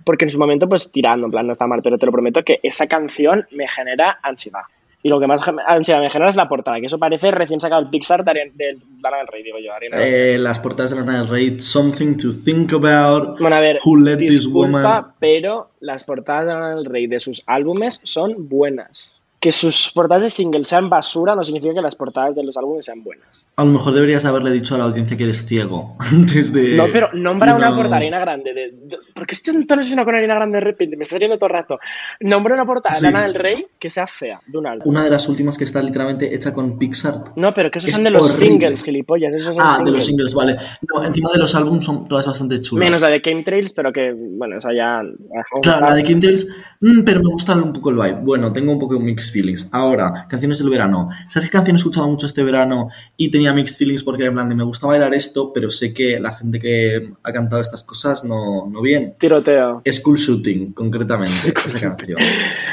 Porque 0.04 0.26
en 0.26 0.30
su 0.30 0.40
momento, 0.40 0.68
pues 0.68 0.92
tirando, 0.92 1.28
en 1.28 1.32
plan, 1.32 1.46
no 1.46 1.52
está 1.52 1.68
mal, 1.68 1.82
pero 1.84 1.98
te 2.00 2.06
lo 2.08 2.12
prometo 2.12 2.42
que 2.44 2.60
esa 2.64 2.88
canción 2.88 3.46
me 3.52 3.68
genera 3.68 4.18
ansiedad. 4.24 4.62
Y 5.07 5.09
lo 5.09 5.21
que 5.21 5.27
más 5.27 5.39
ansiedad 5.65 6.01
me 6.01 6.09
genera 6.09 6.27
es 6.27 6.36
la 6.36 6.50
portada, 6.50 6.81
que 6.81 6.88
eso 6.88 7.00
parece 7.00 7.31
recién 7.31 7.62
sacado 7.62 7.81
el 7.81 7.89
Pixar 7.89 8.25
de 8.25 8.51
del 8.56 8.81
Lana 9.01 9.19
del 9.19 9.27
Rey, 9.27 9.42
digo 9.42 9.57
yo. 9.57 9.71
Ariana. 9.74 10.06
Eh, 10.06 10.38
las 10.38 10.59
portadas 10.59 10.92
de 10.92 10.98
Lana 10.98 11.19
del 11.19 11.30
Rey, 11.30 11.62
Something 11.62 12.18
to 12.18 12.31
Think 12.33 12.74
About. 12.74 13.39
Bueno, 13.39 13.56
a 13.56 13.62
ver, 13.62 13.77
Who 13.86 14.01
Let 14.01 14.18
This 14.18 14.31
disculpa, 14.31 14.81
Woman. 14.81 15.06
pero 15.18 15.69
las 15.80 16.04
portadas 16.04 16.48
de 16.48 16.51
Lana 16.51 16.75
del 16.75 16.83
Rey 16.83 17.07
de 17.07 17.21
sus 17.21 17.42
álbumes 17.45 18.01
son 18.04 18.50
buenas. 18.50 19.24
Que 19.39 19.54
sus 19.54 19.94
portadas 19.95 20.24
de 20.24 20.30
singles 20.30 20.68
sean 20.68 20.89
basura 20.89 21.36
no 21.36 21.45
significa 21.45 21.74
que 21.75 21.81
las 21.81 21.95
portadas 21.95 22.36
de 22.36 22.44
los 22.44 22.57
álbumes 22.57 22.83
sean 22.83 23.01
buenas. 23.01 23.45
A 23.59 23.65
lo 23.65 23.71
mejor 23.71 23.92
deberías 23.95 24.24
haberle 24.24 24.51
dicho 24.51 24.75
a 24.75 24.77
la 24.77 24.83
audiencia 24.83 25.18
que 25.18 25.24
eres 25.24 25.44
ciego 25.48 25.95
antes 26.12 26.54
de. 26.54 26.75
No, 26.75 26.86
pero 26.94 27.09
nombra 27.13 27.56
una 27.56 27.69
No. 27.71 27.75
portada 27.75 27.98
harina 27.98 28.19
grande. 28.19 28.54
De, 28.54 28.62
de- 28.71 28.98
¿Por 29.15 29.25
qué 29.25 29.33
estoy 29.33 29.65
tan 29.65 29.80
obsesionado 29.80 30.06
con 30.06 30.13
harina 30.13 30.36
grande 30.36 30.57
de 30.59 30.63
repente? 30.63 30.95
Me 30.95 31.01
está 31.01 31.15
saliendo 31.15 31.39
todo 31.39 31.50
el 31.50 31.56
rato. 31.57 31.80
Nombra 32.19 32.54
una 32.54 32.65
portada 32.68 32.94
Sí. 32.94 33.07
del 33.12 33.33
Rey 33.33 33.65
que 33.80 33.89
sea 33.89 34.06
fea, 34.06 34.39
de 34.45 34.57
un. 34.59 34.68
Una 34.86 35.04
de 35.04 35.09
las 35.09 35.27
últimas 35.27 35.57
que 35.57 35.63
está 35.63 35.81
literalmente 35.81 36.36
hecha 36.36 36.54
con 36.54 36.77
Pixar. 36.77 37.15
No, 37.36 37.51
pero 37.51 37.71
que 37.71 37.80
esos 37.80 37.89
Es 37.89 37.95
son 37.95 38.04
de 38.04 38.12
los 38.12 38.27
horrible. 38.38 38.48
singles, 38.59 38.83
gilipollas. 38.83 39.33
Esos 39.33 39.56
son 39.56 39.65
Ah, 39.68 39.80
de 39.83 39.89
los 39.92 40.06
singles. 40.06 40.36
vale. 40.36 40.56
No, 40.94 41.04
encima 41.04 41.31
de 41.33 41.39
los 41.39 41.56
álbumes 41.56 41.83
son 41.83 42.07
todas 42.07 42.27
bastante 42.27 42.62
chulas. 42.62 42.86
Menos 42.86 43.01
la 43.01 43.07
de 43.09 43.24
Chemtrails, 43.24 43.74
pero 43.74 43.92
que, 43.92 44.13
bueno, 44.15 44.59
esa 44.59 44.69
ya. 44.71 45.01
la 45.01 45.09
dejamos 45.09 45.62
Claro, 45.63 45.88
la 45.88 45.95
de 45.95 46.04
Chemtrails, 46.04 46.48
mm, 46.81 47.01
pero 47.04 47.21
me 47.24 47.30
gusta 47.31 47.56
un 47.56 47.74
poco 47.74 47.89
el 47.89 47.95
vibe. 47.95 48.19
Bueno, 48.21 48.54
tengo 48.54 48.71
un 48.71 48.77
poco 48.77 48.94
de 48.94 49.00
mixed 49.00 49.31
feelings. 49.33 49.68
Ahora, 49.71 50.27
canciones 50.30 50.59
del 50.59 50.69
verano. 50.69 51.09
¿Sabes 51.27 51.50
qué 51.50 51.54
canción 51.54 51.75
he 51.75 51.80
escuchado 51.80 52.07
mucho 52.07 52.27
este 52.27 52.44
verano 52.44 52.89
y 53.18 53.31
tenía 53.31 53.47
mixed 53.54 53.78
feelings 53.78 54.04
porque 54.04 54.24
era 54.24 54.30
en 54.30 54.36
plan 54.36 54.50
de 54.50 54.56
me 54.56 54.64
gusta 54.64 54.88
bailar 54.88 55.14
esto, 55.14 55.52
pero 55.54 55.70
sé 55.70 55.94
que 55.94 56.20
la 56.20 56.32
gente 56.32 56.60
que 56.60 57.12
ha 57.24 57.32
cantado 57.32 57.62
estas 57.62 57.84
cosas 57.84 58.24
no, 58.24 58.68
no 58.70 58.82
bien? 58.82 59.16
Tiroteo. 59.18 59.82
School 59.92 60.18
Shooting, 60.18 60.74
concretamente, 60.74 61.54
esa 61.66 61.90
canción. 61.90 62.20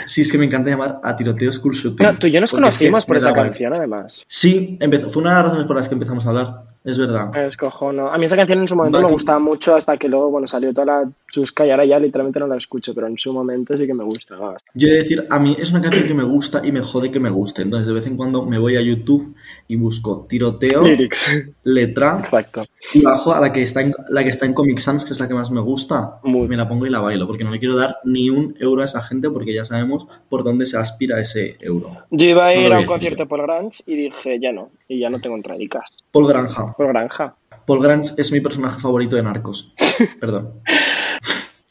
Sí, 0.07 0.23
es 0.23 0.33
que 0.33 0.39
me 0.39 0.47
encanta 0.47 0.71
llamar 0.71 1.01
a 1.03 1.17
tiroteo 1.17 1.53
School 1.53 1.75
Shooting. 1.75 1.97
Pero 1.97 2.19
tú 2.19 2.27
y 2.27 2.33
yo 2.33 2.41
nos 2.41 2.51
porque 2.51 2.69
es 2.69 2.79
que 2.79 2.87
conocimos 2.87 3.07
por 3.07 3.17
esa 3.17 3.33
canción, 3.33 3.75
además. 3.75 4.25
Sí, 4.27 4.77
empezó, 4.81 5.11
fue 5.11 5.23
una 5.23 5.31
de 5.31 5.37
las 5.37 5.45
razones 5.47 5.67
por 5.67 5.77
las 5.77 5.89
que 5.89 5.95
empezamos 5.95 6.27
a 6.27 6.29
hablar, 6.29 6.63
es 6.85 6.99
verdad. 6.99 7.35
Es 7.37 7.57
cojono. 7.57 8.13
A 8.13 8.19
mí 8.19 8.27
esa 8.27 8.37
canción 8.37 8.61
en 8.61 8.69
su 8.69 8.77
momento 8.77 9.01
me 9.01 9.11
gustaba 9.11 9.39
mucho 9.39 9.75
hasta 9.75 9.97
que 9.97 10.09
luego, 10.09 10.31
bueno, 10.31 10.47
salió 10.47 10.73
toda 10.73 10.87
la 10.87 11.09
chusca 11.31 11.67
y 11.67 11.71
ahora 11.71 11.85
ya 11.85 11.99
literalmente 11.99 12.39
no 12.41 12.47
la 12.47 12.57
escucho, 12.57 12.95
pero 12.95 13.07
en 13.07 13.17
su 13.17 13.33
momento 13.33 13.77
sí 13.77 13.87
que 13.87 13.95
me 13.95 14.05
bastante. 14.05 14.65
Yo 14.75 14.89
he 14.89 14.93
de 14.93 14.99
decir, 14.99 15.27
a 15.29 15.39
mí 15.39 15.57
es 15.59 15.71
una 15.71 15.81
canción 15.81 16.07
que 16.07 16.15
me 16.15 16.25
gusta 16.25 16.61
y 16.65 16.73
me 16.73 16.83
jode 16.83 17.11
que 17.11 17.21
me 17.21 17.31
guste. 17.31 17.63
Entonces, 17.63 17.87
de 17.87 17.93
vez 17.93 18.07
en 18.07 18.17
cuando 18.17 18.45
me 18.45 18.59
voy 18.59 18.77
a 18.77 18.83
YouTube 18.83 19.35
y 19.67 19.77
busco 19.77 20.27
tiroteo, 20.29 20.83
Lyrics. 20.83 21.51
letra, 21.63 22.17
Exacto. 22.19 22.65
y 22.93 23.01
bajo 23.03 23.33
a 23.35 23.41
la 23.41 23.53
que 23.53 23.63
está 23.63 23.81
en, 23.81 23.93
la 24.09 24.23
que 24.23 24.29
está 24.31 24.47
en 24.47 24.53
Comic 24.55 24.79
Sans, 24.79 25.05
que 25.05 25.13
es 25.13 25.21
la 25.21 25.27
que 25.29 25.35
más 25.35 25.51
me 25.51 25.61
gusta. 25.61 26.19
Muy. 26.23 26.47
Me 26.49 26.57
la 26.57 26.69
pongo 26.69 26.87
y 26.87 26.91
la 26.91 27.01
bailo, 27.01 27.27
porque 27.27 27.45
no 27.45 27.51
le 27.51 27.59
quiero 27.59 27.77
dar 27.77 27.97
ni 28.05 28.29
un 28.31 28.57
euro 28.61 28.83
a 28.83 28.85
esa 28.85 29.01
gente, 29.03 29.31
porque 29.31 29.55
ya 29.55 29.65
sabemos 29.65 30.07
por 30.29 30.45
dónde 30.45 30.67
se 30.67 30.77
aspira 30.77 31.19
ese 31.21 31.57
euro. 31.61 31.91
Yo 32.11 32.29
iba 32.29 32.47
a 32.47 32.55
ir 32.55 32.73
a 32.73 32.79
un 32.79 32.87
concierto 32.87 33.23
de 33.25 33.29
Paul 33.29 33.43
Grange 33.43 33.83
y 33.87 33.97
dije, 33.97 34.39
ya 34.41 34.53
no. 34.53 34.71
Y 34.89 34.99
ya 34.99 35.09
no 35.11 35.21
tengo 35.21 35.37
entradicas. 35.37 35.97
Paul 36.11 36.29
Granja. 36.29 36.75
Por 36.77 36.89
Granja. 36.89 37.35
Paul 37.67 37.83
Grange 37.83 38.13
es 38.19 38.31
mi 38.33 38.41
personaje 38.41 38.79
favorito 38.81 39.17
de 39.17 39.23
Narcos. 39.23 39.73
Perdón. 40.21 40.61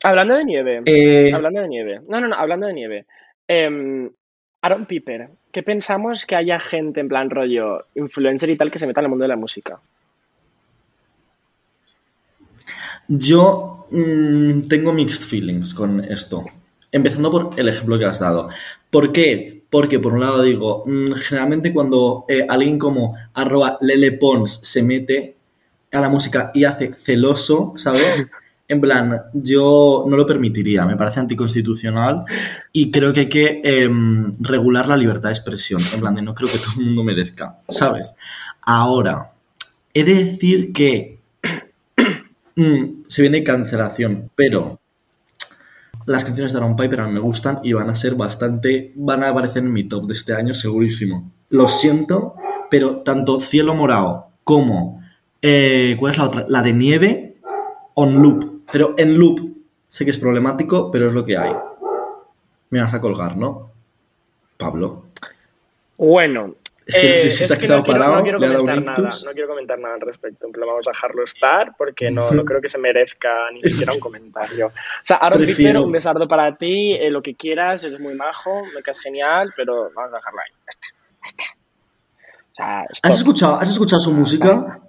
Hablando 0.04 0.34
de 0.36 0.46
nieve. 0.46 0.81
Eh, 0.86 1.31
Hablando 1.34 1.62
de 1.62 1.68
nieve. 1.68 2.01
No, 2.07 2.19
no, 2.19 2.28
no, 2.28 2.36
hablando 2.36 2.68
de 2.68 2.74
nieve. 2.74 3.06
Em, 3.48 4.10
Aaron 4.62 4.86
Piper. 4.86 5.30
¿Qué 5.54 5.62
pensamos 5.62 6.26
que 6.26 6.36
haya 6.36 6.60
gente 6.60 7.00
en 7.00 7.08
plan 7.08 7.30
rollo 7.30 7.86
influencer 7.94 8.50
y 8.50 8.58
tal 8.58 8.72
que 8.72 8.80
se 8.80 8.88
meta 8.88 9.02
en 9.02 9.06
el 9.06 9.10
mundo 9.12 9.22
de 9.22 9.30
la 9.30 9.36
música? 9.36 9.80
Yo 13.08 13.86
mm, 13.92 14.62
tengo 14.68 14.94
mixed 14.94 15.28
feelings 15.28 15.76
con 15.76 16.04
esto. 16.06 16.44
Empezando 16.92 17.30
por 17.30 17.52
el 17.56 17.70
ejemplo 17.70 18.00
que 18.00 18.06
has 18.06 18.20
dado. 18.20 18.50
¿Por 18.90 19.12
qué? 19.12 19.62
Porque 19.70 20.00
por 20.00 20.14
un 20.14 20.22
lado 20.22 20.42
digo, 20.42 20.86
mm, 20.88 21.12
generalmente 21.14 21.72
cuando 21.72 22.26
eh, 22.28 22.48
alguien 22.50 22.80
como 22.80 23.16
arroba 23.36 23.78
Lele 23.80 24.14
Pons 24.14 24.60
se 24.64 24.82
mete 24.82 25.36
a 25.92 26.02
la 26.02 26.10
música 26.10 26.50
y 26.56 26.64
hace 26.64 26.94
celoso, 26.96 27.74
¿sabes? 27.78 28.32
En 28.74 28.81
plan, 28.81 29.22
yo 29.34 30.04
no 30.08 30.18
lo 30.18 30.25
permitiría, 30.25 30.84
me 30.84 30.98
parece 30.98 31.20
anticonstitucional 31.20 32.25
y 32.72 32.90
creo 32.90 33.14
que 33.14 33.20
hay 33.22 33.30
que 33.30 33.62
em, 33.64 34.36
regular 34.40 34.88
la 34.88 34.98
libertad 34.98 35.30
de 35.30 35.34
expresión. 35.34 35.80
En 35.94 36.00
plan, 36.00 36.16
de 36.16 36.24
no 36.24 36.34
creo 36.34 36.50
que 36.52 36.58
todo 36.58 36.72
el 36.80 36.88
mundo 36.88 37.04
merezca, 37.04 37.56
¿sabes? 37.70 38.16
Ahora, 38.64 39.31
he 39.94 40.04
de 40.04 40.16
decir 40.16 40.74
que 40.74 41.20
mm, 42.56 43.04
se 43.08 43.22
viene 43.22 43.44
cancelación, 43.44 44.31
pero 44.34 44.80
las 46.08 46.25
canciones 46.25 46.52
de 46.52 46.58
Aaron 46.58 46.75
Piper 46.75 47.03
me 47.03 47.20
gustan 47.20 47.60
y 47.63 47.74
van 47.74 47.92
a 47.92 47.96
ser 47.96 48.15
bastante, 48.15 48.92
van 48.96 49.24
a 49.24 49.30
aparecer 49.30 49.62
en 49.62 49.72
mi 49.72 49.84
top 49.84 50.08
de 50.08 50.15
este 50.15 50.34
año 50.34 50.56
segurísimo. 50.56 51.32
Lo 51.50 51.68
siento, 51.68 52.34
pero 52.72 53.01
tanto 53.01 53.39
Cielo 53.39 53.75
Morado 53.75 54.30
como, 54.44 55.03
eh, 55.44 55.96
¿cuál 56.00 56.12
es 56.12 56.18
la 56.18 56.24
otra? 56.24 56.46
La 56.48 56.63
de 56.63 56.74
Nieve, 56.74 57.38
on 57.94 58.20
loop. 58.20 58.52
Pero 58.72 58.96
en 58.98 59.17
loop, 59.17 59.39
sé 59.89 60.03
que 60.05 60.12
es 60.12 60.17
problemático, 60.17 60.89
pero 60.91 61.08
es 61.08 61.13
lo 61.13 61.25
que 61.25 61.38
hay. 61.38 61.53
Me 62.70 62.82
vas 62.82 62.93
a 62.93 63.01
colgar, 63.01 63.38
¿no? 63.38 63.72
Pablo. 64.58 65.05
Bueno. 65.98 66.55
Es 66.86 67.00
que 67.00 67.10
no 67.12 67.15
sé 67.17 67.29
si 67.29 67.43
eh, 67.43 67.48
se 67.48 67.53
ha 67.53 67.58
que 67.58 67.62
quedado 67.65 67.79
no 67.79 67.86
quiero, 67.86 68.00
parado, 68.00 68.17
no 68.17 68.24
quiero 68.24 68.39
le 68.39 68.46
ha 68.46 68.50
dado 68.50 68.62
un 68.63 68.67
comentar 68.67 69.00
nada. 69.03 69.15
No 69.25 69.32
quiero 69.32 69.48
comentar 69.48 69.79
nada 69.79 69.93
al 69.96 70.01
respecto. 70.01 70.50
Plan, 70.51 70.67
vamos 70.67 70.86
a 70.88 70.91
dejarlo 70.91 71.24
estar 71.24 71.75
porque 71.77 72.12
no, 72.12 72.29
no 72.32 72.43
creo 72.43 72.60
que 72.60 72.67
se 72.67 72.77
merezca 72.77 73.29
ni 73.53 73.63
siquiera 73.63 73.93
un 73.93 74.00
comentario. 74.01 74.67
O 74.67 74.72
sea, 75.01 75.15
Aaron 75.17 75.43
Prefiero- 75.43 75.84
un 75.84 75.91
besardo 75.93 76.27
para 76.27 76.51
ti, 76.51 76.93
eh, 76.93 77.10
lo 77.10 77.22
que 77.22 77.36
quieras, 77.36 77.86
eres 77.86 78.01
muy 78.01 78.15
majo, 78.15 78.63
me 78.75 78.82
caes 78.84 79.00
genial, 79.00 79.53
pero 79.55 79.91
vamos 79.96 80.12
a 80.13 80.17
dejarlo 80.17 80.39
ahí. 80.41 80.51
Ya 80.65 80.70
está, 80.70 80.88
ya 81.22 81.27
está. 81.27 81.43
O 82.51 82.55
sea, 82.55 82.86
stop. 82.91 83.12
¿Has 83.12 83.17
escuchado, 83.17 83.55
¿Has 83.62 83.70
escuchado 83.70 84.00
su 84.01 84.12
música? 84.12 84.79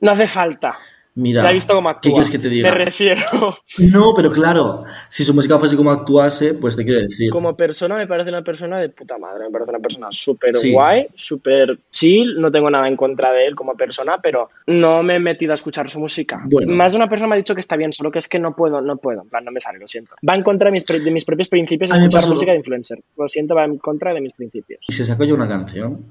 no 0.00 0.10
hace 0.12 0.28
falta. 0.28 0.78
Mira, 1.16 1.42
Ya 1.42 1.50
he 1.50 1.54
visto 1.54 1.74
cómo 1.74 1.88
actúa. 1.88 2.02
¿qué 2.02 2.10
quieres 2.10 2.30
que 2.30 2.38
te 2.40 2.48
diga? 2.48 2.70
Me 2.70 2.84
refiero. 2.84 3.22
No, 3.78 4.12
pero 4.16 4.30
claro, 4.30 4.84
si 5.08 5.22
su 5.24 5.32
música 5.34 5.58
fuese 5.58 5.76
como 5.76 5.90
actuase, 5.92 6.54
pues 6.54 6.74
te 6.76 6.84
quiero 6.84 7.00
decir. 7.00 7.30
Como 7.30 7.56
persona 7.56 7.96
me 7.96 8.06
parece 8.06 8.30
una 8.30 8.42
persona 8.42 8.78
de 8.80 8.88
puta 8.88 9.16
madre, 9.18 9.44
me 9.46 9.50
parece 9.52 9.70
una 9.70 9.78
persona 9.78 10.08
súper 10.10 10.56
Sí. 10.56 10.72
guay, 10.72 11.06
súper 11.14 11.78
chill, 11.90 12.40
no 12.40 12.50
tengo 12.50 12.68
nada 12.70 12.88
en 12.88 12.96
contra 12.96 13.32
de 13.32 13.46
él 13.46 13.54
como 13.54 13.74
persona, 13.76 14.18
pero 14.22 14.50
no 14.66 15.02
me 15.04 15.16
he 15.16 15.20
metido 15.20 15.52
a 15.52 15.54
escuchar 15.54 15.88
su 15.88 15.98
música. 16.00 16.42
Bueno. 16.46 16.72
Más 16.72 16.92
de 16.92 16.96
una 16.98 17.08
persona 17.08 17.28
me 17.28 17.34
ha 17.36 17.38
dicho 17.38 17.54
que 17.54 17.60
está 17.60 17.76
bien, 17.76 17.92
solo 17.92 18.10
que 18.10 18.18
es 18.18 18.28
que 18.28 18.38
no 18.40 18.56
puedo, 18.56 18.80
no 18.80 18.96
puedo, 18.96 19.22
en 19.22 19.28
plan, 19.28 19.44
no 19.44 19.52
me 19.52 19.60
sale, 19.60 19.78
lo 19.78 19.86
siento. 19.86 20.16
Va 20.28 20.34
en 20.34 20.42
contra 20.42 20.66
de 20.68 20.72
mis, 20.72 20.84
pre- 20.84 21.00
de 21.00 21.10
mis 21.12 21.24
propios 21.24 21.48
principios 21.48 21.90
escuchar 21.92 22.26
música 22.26 22.50
de 22.52 22.58
influencer. 22.58 22.98
Lo 23.16 23.28
siento, 23.28 23.54
va 23.54 23.64
en 23.64 23.78
contra 23.78 24.12
de 24.12 24.20
mis 24.20 24.32
principios. 24.32 24.80
¿Y 24.88 24.92
se 24.92 25.04
sacó 25.04 25.22
ya 25.24 25.34
una 25.34 25.48
canción? 25.48 26.04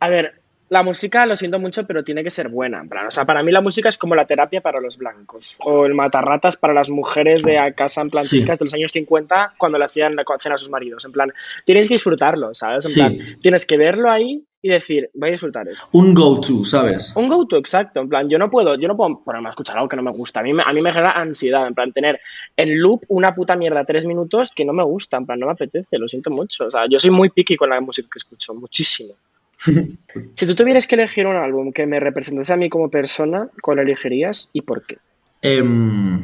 A 0.00 0.08
ver, 0.08 0.34
La 0.68 0.82
música, 0.82 1.24
lo 1.26 1.36
siento 1.36 1.60
mucho, 1.60 1.86
pero 1.86 2.02
tiene 2.02 2.24
que 2.24 2.30
ser 2.30 2.48
buena. 2.48 2.80
en 2.80 2.88
plan, 2.88 3.06
O 3.06 3.10
sea, 3.10 3.24
para 3.24 3.42
mí 3.42 3.52
la 3.52 3.60
música 3.60 3.88
es 3.88 3.96
como 3.96 4.16
la 4.16 4.24
terapia 4.26 4.60
para 4.60 4.80
los 4.80 4.98
blancos. 4.98 5.54
O 5.60 5.86
el 5.86 5.94
matarratas 5.94 6.56
para 6.56 6.74
las 6.74 6.90
mujeres 6.90 7.44
de 7.44 7.56
a 7.58 7.72
casa 7.72 8.00
en 8.02 8.10
plan 8.10 8.24
Sí. 8.24 8.36
típicas 8.38 8.58
de 8.58 8.64
los 8.64 8.74
años 8.74 8.90
50 8.90 9.54
cuando 9.58 9.78
le 9.78 9.84
hacían 9.84 10.16
la 10.16 10.24
cena 10.40 10.56
a 10.56 10.58
sus 10.58 10.70
maridos. 10.70 11.04
En 11.04 11.12
plan, 11.12 11.32
tienes 11.64 11.88
que 11.88 11.94
disfrutarlo, 11.94 12.52
¿sabes? 12.52 12.84
En 12.86 12.90
Sí. 12.90 13.00
plan, 13.00 13.38
tienes 13.40 13.64
que 13.64 13.76
verlo 13.76 14.10
ahí 14.10 14.42
y 14.60 14.68
decir, 14.68 15.08
voy 15.14 15.28
a 15.28 15.32
disfrutar 15.32 15.68
esto. 15.68 15.86
Un 15.92 16.12
go-to, 16.12 16.64
¿sabes? 16.64 17.14
Un 17.14 17.28
go-to, 17.28 17.56
exacto. 17.58 18.00
En 18.00 18.08
plan, 18.08 18.28
yo 18.28 18.36
no 18.36 18.50
puedo, 18.50 18.74
yo 18.74 18.88
no 18.88 18.96
puedo 18.96 19.20
ponerme 19.22 19.48
a 19.48 19.50
escuchar 19.50 19.76
algo 19.76 19.88
que 19.88 19.94
no 19.96 20.02
me 20.02 20.10
gusta. 20.10 20.40
A 20.40 20.42
mí, 20.42 20.52
me- 20.52 20.64
a 20.66 20.72
mí 20.72 20.80
me 20.82 20.92
genera 20.92 21.12
ansiedad. 21.12 21.64
En 21.68 21.74
plan, 21.74 21.92
tener 21.92 22.18
en 22.56 22.76
loop 22.80 23.04
una 23.06 23.32
puta 23.36 23.54
mierda 23.54 23.84
tres 23.84 24.04
minutos 24.04 24.50
que 24.52 24.64
no 24.64 24.72
me 24.72 24.82
gusta. 24.82 25.18
En 25.18 25.26
plan, 25.26 25.38
no 25.38 25.46
me 25.46 25.52
apetece, 25.52 25.96
lo 25.98 26.08
siento 26.08 26.30
mucho. 26.32 26.66
O 26.66 26.70
sea, 26.72 26.86
yo 26.90 26.98
soy 26.98 27.10
muy 27.10 27.30
picky 27.30 27.54
con 27.56 27.70
la 27.70 27.80
música 27.80 28.08
que 28.12 28.18
escucho, 28.18 28.52
muchísimo. 28.54 29.14
Si 29.58 30.46
tú 30.46 30.54
tuvieras 30.54 30.86
que 30.86 30.94
elegir 30.94 31.26
un 31.26 31.36
álbum 31.36 31.72
que 31.72 31.86
me 31.86 32.00
representase 32.00 32.52
a 32.52 32.56
mí 32.56 32.68
como 32.68 32.90
persona, 32.90 33.48
¿cuál 33.62 33.78
elegirías 33.78 34.50
y 34.52 34.62
por 34.62 34.84
qué? 34.84 34.98
Em, 35.42 36.20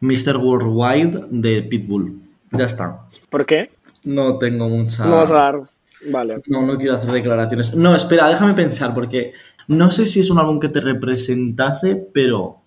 Mr. 0.00 0.36
Worldwide 0.36 1.26
de 1.30 1.62
Pitbull. 1.62 2.20
Ya 2.52 2.64
está. 2.64 3.06
¿Por 3.28 3.46
qué? 3.46 3.70
No 4.04 4.38
tengo 4.38 4.68
mucha... 4.68 5.04
No 5.04 5.16
vas 5.16 5.30
a 5.30 5.34
dar. 5.34 5.60
Vale. 6.10 6.42
No, 6.46 6.66
no 6.66 6.78
quiero 6.78 6.94
hacer 6.96 7.10
declaraciones. 7.10 7.74
No, 7.74 7.94
espera, 7.94 8.28
déjame 8.28 8.54
pensar, 8.54 8.94
porque 8.94 9.34
no 9.68 9.90
sé 9.90 10.06
si 10.06 10.20
es 10.20 10.30
un 10.30 10.38
álbum 10.38 10.58
que 10.58 10.68
te 10.68 10.80
representase, 10.80 11.94
pero 12.12 12.60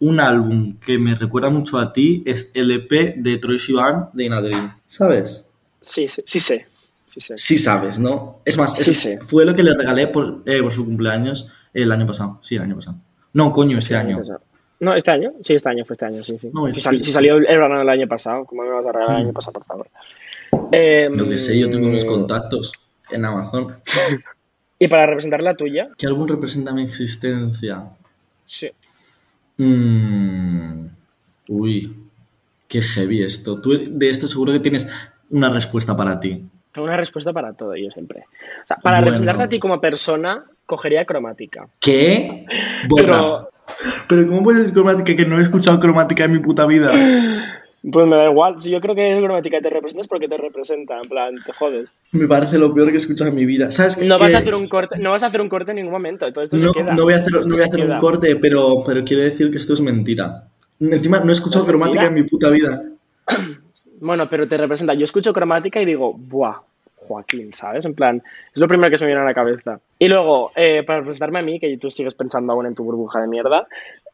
un 0.00 0.18
álbum 0.18 0.78
que 0.84 0.98
me 0.98 1.14
recuerda 1.14 1.48
mucho 1.48 1.78
a 1.78 1.92
ti 1.92 2.22
es 2.26 2.50
el 2.54 2.72
EP 2.72 3.14
de 3.16 3.38
Troy 3.38 3.58
Sivan 3.58 4.08
de 4.12 4.24
In 4.24 4.32
a 4.32 4.40
Dream. 4.40 4.72
¿Sabes? 4.88 5.48
Sí, 5.78 6.08
sí, 6.08 6.22
sí 6.26 6.40
sé. 6.40 6.66
Sí 7.12 7.20
sé. 7.20 7.36
Sí 7.36 7.58
sabes, 7.58 7.98
¿no? 7.98 8.40
Es 8.44 8.56
más, 8.56 8.74
Sí 8.76 8.90
es- 8.92 8.98
sé. 9.00 9.18
fue 9.20 9.44
lo 9.44 9.54
que 9.54 9.62
le 9.62 9.74
regalé 9.74 10.06
por, 10.06 10.42
eh, 10.46 10.62
por 10.62 10.72
su 10.72 10.84
cumpleaños 10.86 11.46
el 11.74 11.92
año 11.92 12.06
pasado. 12.06 12.38
Sí, 12.42 12.56
el 12.56 12.62
año 12.62 12.76
pasado. 12.76 12.96
No, 13.34 13.52
coño, 13.52 13.76
este 13.76 13.94
año. 13.96 14.22
No, 14.80 14.94
este 14.94 15.10
año. 15.10 15.32
Sí, 15.42 15.52
este 15.54 15.68
año 15.68 15.84
fue 15.84 15.92
este 15.94 16.06
año, 16.06 16.24
sí, 16.24 16.38
sí. 16.38 16.50
No, 16.54 16.64
si, 16.72 16.78
es- 16.78 16.82
sal- 16.82 17.04
si 17.04 17.12
salió 17.12 17.36
el 17.36 17.42
verano 17.44 17.78
del 17.80 17.88
año 17.90 18.08
pasado, 18.08 18.46
¿cómo 18.46 18.62
me 18.62 18.70
vas 18.70 18.86
a 18.86 18.92
regalar 18.92 19.16
el 19.20 19.24
año 19.26 19.32
pasado, 19.34 19.52
por 19.52 19.64
favor? 19.64 19.86
Eh, 20.72 21.10
Yo 21.14 21.28
qué 21.28 21.36
sé, 21.36 21.58
yo 21.58 21.68
tengo 21.68 21.88
mis 21.88 22.04
contactos 22.04 22.72
en 23.10 23.24
Amazon. 23.26 23.76
Y 24.78 24.88
para 24.88 25.06
representar 25.06 25.42
la 25.42 25.54
tuya, 25.54 25.90
¿Qué 25.96 26.06
álbum 26.08 26.26
representa 26.26 26.72
mi 26.72 26.82
existencia? 26.82 27.84
sí. 28.44 28.68
Mm, 29.58 30.86
uy, 31.48 31.96
qué 32.66 32.82
heavy 32.82 33.22
esto. 33.22 33.60
Tú 33.60 33.78
de 33.90 34.10
esto 34.10 34.26
seguro 34.26 34.52
que 34.52 34.60
tienes 34.60 34.88
una 35.30 35.50
respuesta 35.50 35.96
para 35.96 36.18
ti. 36.18 36.44
Tengo 36.72 36.86
una 36.88 36.96
respuesta 36.96 37.32
para 37.32 37.52
todo, 37.52 37.76
yo 37.76 37.90
siempre. 37.90 38.20
O 38.64 38.66
sea, 38.66 38.76
para 38.78 38.96
Bueno. 38.96 39.06
representarte 39.06 39.42
a 39.44 39.48
ti 39.48 39.58
como 39.60 39.80
persona, 39.80 40.38
cogería 40.66 41.04
cromática. 41.04 41.68
¿Qué? 41.80 42.46
Pero, 42.96 43.50
Pero 44.08 44.26
¿cómo 44.26 44.42
puedes 44.42 44.60
decir 44.62 44.74
cromática 44.74 45.14
que 45.14 45.26
no 45.26 45.38
he 45.38 45.42
escuchado 45.42 45.78
cromática 45.78 46.24
en 46.24 46.32
mi 46.32 46.38
puta 46.38 46.66
vida? 46.66 46.92
pues 47.90 48.06
me 48.06 48.16
da 48.16 48.30
igual. 48.30 48.60
Si 48.60 48.70
yo 48.70 48.80
creo 48.80 48.94
que 48.94 49.10
es 49.12 49.22
cromática 49.22 49.58
y 49.58 49.60
te 49.60 49.68
representas 49.70 50.06
porque 50.06 50.28
te 50.28 50.36
representa. 50.36 50.96
En 51.02 51.08
plan, 51.08 51.34
te 51.44 51.52
jodes. 51.52 51.98
Me 52.12 52.26
parece 52.26 52.56
lo 52.56 52.72
peor 52.72 52.88
que 52.88 52.94
he 52.94 52.98
escuchado 52.98 53.28
en 53.28 53.36
mi 53.36 53.44
vida. 53.44 53.70
¿Sabes 53.70 53.96
qué? 53.96 54.04
No 54.04 54.18
vas 54.18 54.34
a 54.34 54.38
hacer 54.38 54.54
un 54.54 54.68
corte, 54.68 54.98
no 54.98 55.10
vas 55.10 55.22
a 55.24 55.26
hacer 55.26 55.40
un 55.40 55.48
corte 55.48 55.72
en 55.72 55.76
ningún 55.76 55.92
momento. 55.92 56.30
Todo 56.32 56.42
esto 56.44 56.56
no, 56.56 56.62
se 56.62 56.80
queda. 56.80 56.94
no 56.94 57.02
voy 57.04 57.14
a 57.14 57.16
hacer, 57.18 57.32
no 57.32 57.40
voy 57.54 57.60
a 57.62 57.66
hacer 57.66 57.80
un 57.80 57.86
queda. 57.86 57.98
corte, 57.98 58.36
pero, 58.36 58.82
pero 58.86 59.04
quiero 59.04 59.22
decir 59.24 59.50
que 59.50 59.58
esto 59.58 59.72
es 59.74 59.80
mentira. 59.80 60.44
Encima 60.80 61.20
no 61.20 61.28
he 61.30 61.32
escuchado 61.32 61.64
¿Es 61.64 61.68
cromática 61.68 62.02
mentira? 62.04 62.18
en 62.18 62.24
mi 62.24 62.28
puta 62.30 62.48
vida. 62.50 62.82
Bueno, 64.02 64.28
pero 64.28 64.48
te 64.48 64.56
representa. 64.56 64.94
Yo 64.94 65.04
escucho 65.04 65.32
cromática 65.32 65.80
y 65.80 65.86
digo, 65.86 66.12
¡buah! 66.12 66.60
Joaquín, 66.96 67.52
¿sabes? 67.52 67.84
En 67.84 67.94
plan, 67.94 68.22
es 68.54 68.60
lo 68.60 68.68
primero 68.68 68.90
que 68.90 68.98
se 68.98 69.04
me 69.04 69.08
viene 69.08 69.22
a 69.22 69.24
la 69.24 69.34
cabeza. 69.34 69.80
Y 69.98 70.08
luego, 70.08 70.52
eh, 70.54 70.82
para 70.86 71.00
representarme 71.00 71.40
a 71.40 71.42
mí, 71.42 71.58
que 71.58 71.76
tú 71.76 71.90
sigues 71.90 72.14
pensando 72.14 72.52
aún 72.52 72.66
en 72.66 72.74
tu 72.74 72.84
burbuja 72.84 73.20
de 73.20 73.26
mierda, 73.26 73.66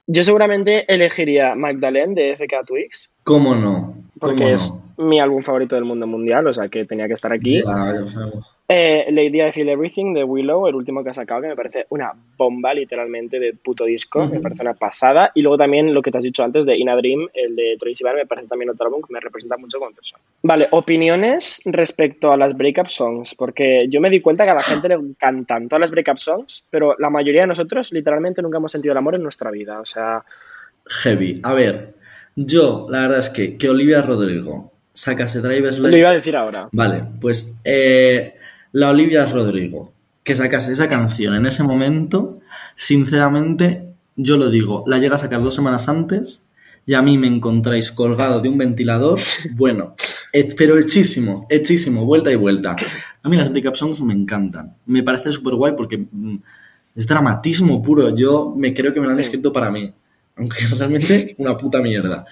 yo 0.07 0.23
seguramente 0.25 0.91
elegiría 0.93 1.55
Magdalene 1.55 2.15
de 2.15 2.33
FK 2.33 2.65
Twix, 2.67 3.11
¿Cómo 3.25 3.55
no? 3.55 3.77
¿Cómo 3.79 4.05
porque 4.21 4.45
no? 4.45 4.55
es 4.55 4.75
mi 4.97 5.21
álbum 5.21 5.43
favorito 5.43 5.75
del 5.75 5.85
mundo 5.85 6.07
mundial, 6.07 6.47
o 6.47 6.53
sea 6.53 6.69
que 6.69 6.87
tenía 6.87 7.07
que 7.07 7.13
estar 7.13 7.33
aquí. 7.33 7.63
Ya, 7.63 7.93
ya 7.93 8.11
sabemos. 8.11 8.47
Eh, 8.71 9.07
Lady 9.11 9.41
I 9.41 9.51
Feel 9.51 9.71
Everything 9.71 10.13
de 10.13 10.25
Willow, 10.25 10.69
el 10.69 10.75
último 10.75 11.03
que 11.03 11.09
ha 11.09 11.15
sacado, 11.15 11.41
que 11.41 11.49
me 11.49 11.57
parece 11.57 11.87
una 11.89 12.13
bomba 12.37 12.75
literalmente 12.75 13.41
de 13.41 13.55
puto 13.55 13.87
disco, 13.87 14.27
me 14.27 14.41
parece 14.41 14.61
una 14.61 14.75
pasada. 14.75 15.33
Y 15.35 15.41
luego 15.41 15.57
también 15.57 15.95
lo 15.95 16.03
que 16.03 16.11
te 16.11 16.19
has 16.19 16.25
dicho 16.25 16.45
antes 16.45 16.67
de 16.67 16.77
In 16.77 16.91
a 16.91 16.97
Dream, 16.97 17.29
el 17.33 17.57
de 17.57 17.77
Troy 17.79 17.95
Sivan, 17.95 18.17
me 18.17 18.27
parece 18.27 18.47
también 18.47 18.69
otro 18.69 18.87
álbum 18.87 19.01
que 19.01 19.15
me 19.15 19.21
representa 19.21 19.57
mucho 19.57 19.79
como 19.79 19.93
persona. 19.93 20.23
Vale, 20.43 20.69
opiniones 20.71 21.63
respecto 21.65 22.31
a 22.31 22.37
las 22.37 22.55
breakup 22.55 22.89
songs, 22.89 23.35
porque 23.35 23.87
yo 23.89 24.03
me 24.03 24.11
di 24.11 24.21
cuenta 24.21 24.45
que 24.45 24.51
a 24.51 24.55
la 24.55 24.63
gente 24.63 24.89
le 24.89 24.97
encantan 24.97 25.67
todas 25.67 25.81
las 25.81 25.91
breakup 25.91 26.19
songs, 26.19 26.63
pero 26.69 26.95
la 26.99 27.09
mayoría 27.09 27.41
de 27.43 27.47
nosotros 27.47 27.91
literalmente 27.93 28.43
nunca 28.43 28.59
hemos 28.59 28.71
sentido 28.71 28.93
el 28.93 28.99
amor 28.99 29.15
en 29.15 29.23
nuestra 29.23 29.51
vida. 29.51 29.81
O 29.81 29.87
sea, 29.87 30.23
Heavy. 30.85 31.41
A 31.43 31.55
ver, 31.55 31.95
yo, 32.37 32.87
la 32.91 33.01
verdad 33.01 33.19
es 33.21 33.31
que, 33.31 33.57
que 33.57 33.71
Olivia 33.71 34.03
Rodrigo 34.03 34.73
sacase 34.93 35.41
Driver's 35.41 35.79
lo 35.79 35.97
iba 35.97 36.11
a 36.11 36.15
decir 36.15 36.37
ahora. 36.37 36.69
Vale, 36.73 37.05
pues 37.21 37.61
eh, 37.65 38.35
la 38.79 38.91
Olivia 38.91 39.27
Rodrigo, 39.27 39.93
que 40.23 40.37
sacase 40.37 40.73
esa 40.73 40.89
canción 40.89 41.35
en 41.35 41.47
ese 41.47 41.65
momento, 41.65 42.39
sinceramente, 42.77 43.89
yo 44.15 44.37
lo 44.37 44.51
digo, 44.51 44.85
la 44.87 44.99
llega 44.99 45.17
a 45.17 45.19
sacar 45.19 45.43
dos 45.43 45.57
semanas 45.57 45.89
antes 45.89 46.49
y 46.87 46.95
a 46.95 47.03
mí 47.03 47.19
me 47.19 47.27
encontráis 47.27 47.91
colgado 47.91 48.41
de 48.41 48.49
un 48.49 48.57
ventilador, 48.57 49.19
bueno, 49.57 49.97
pero 50.57 50.79
hechísimo, 50.79 51.49
hechísimo, 51.51 52.05
vuelta 52.05 52.31
y 52.31 52.37
vuelta. 52.37 52.77
A 53.21 53.29
mí 53.29 53.37
las 53.37 53.51
breakup 53.51 53.75
songs 53.75 54.01
me 54.01 54.15
encantan, 54.15 54.77
me 54.87 55.03
parece 55.03 55.33
súper 55.33 55.57
guay 55.57 55.73
porque 55.77 55.99
mm, 55.99 56.37
es 56.95 57.05
dramatismo 57.05 57.83
puro, 57.83 58.15
yo 58.15 58.55
me 58.57 58.73
creo 58.73 58.95
que 58.95 59.01
me 59.01 59.07
lo 59.07 59.13
han 59.13 59.19
escrito 59.19 59.53
para 59.53 59.73
mí, 59.73 59.93
aunque 60.37 60.59
realmente 60.79 61.35
una 61.39 61.57
puta 61.57 61.83
mierda. 61.83 62.25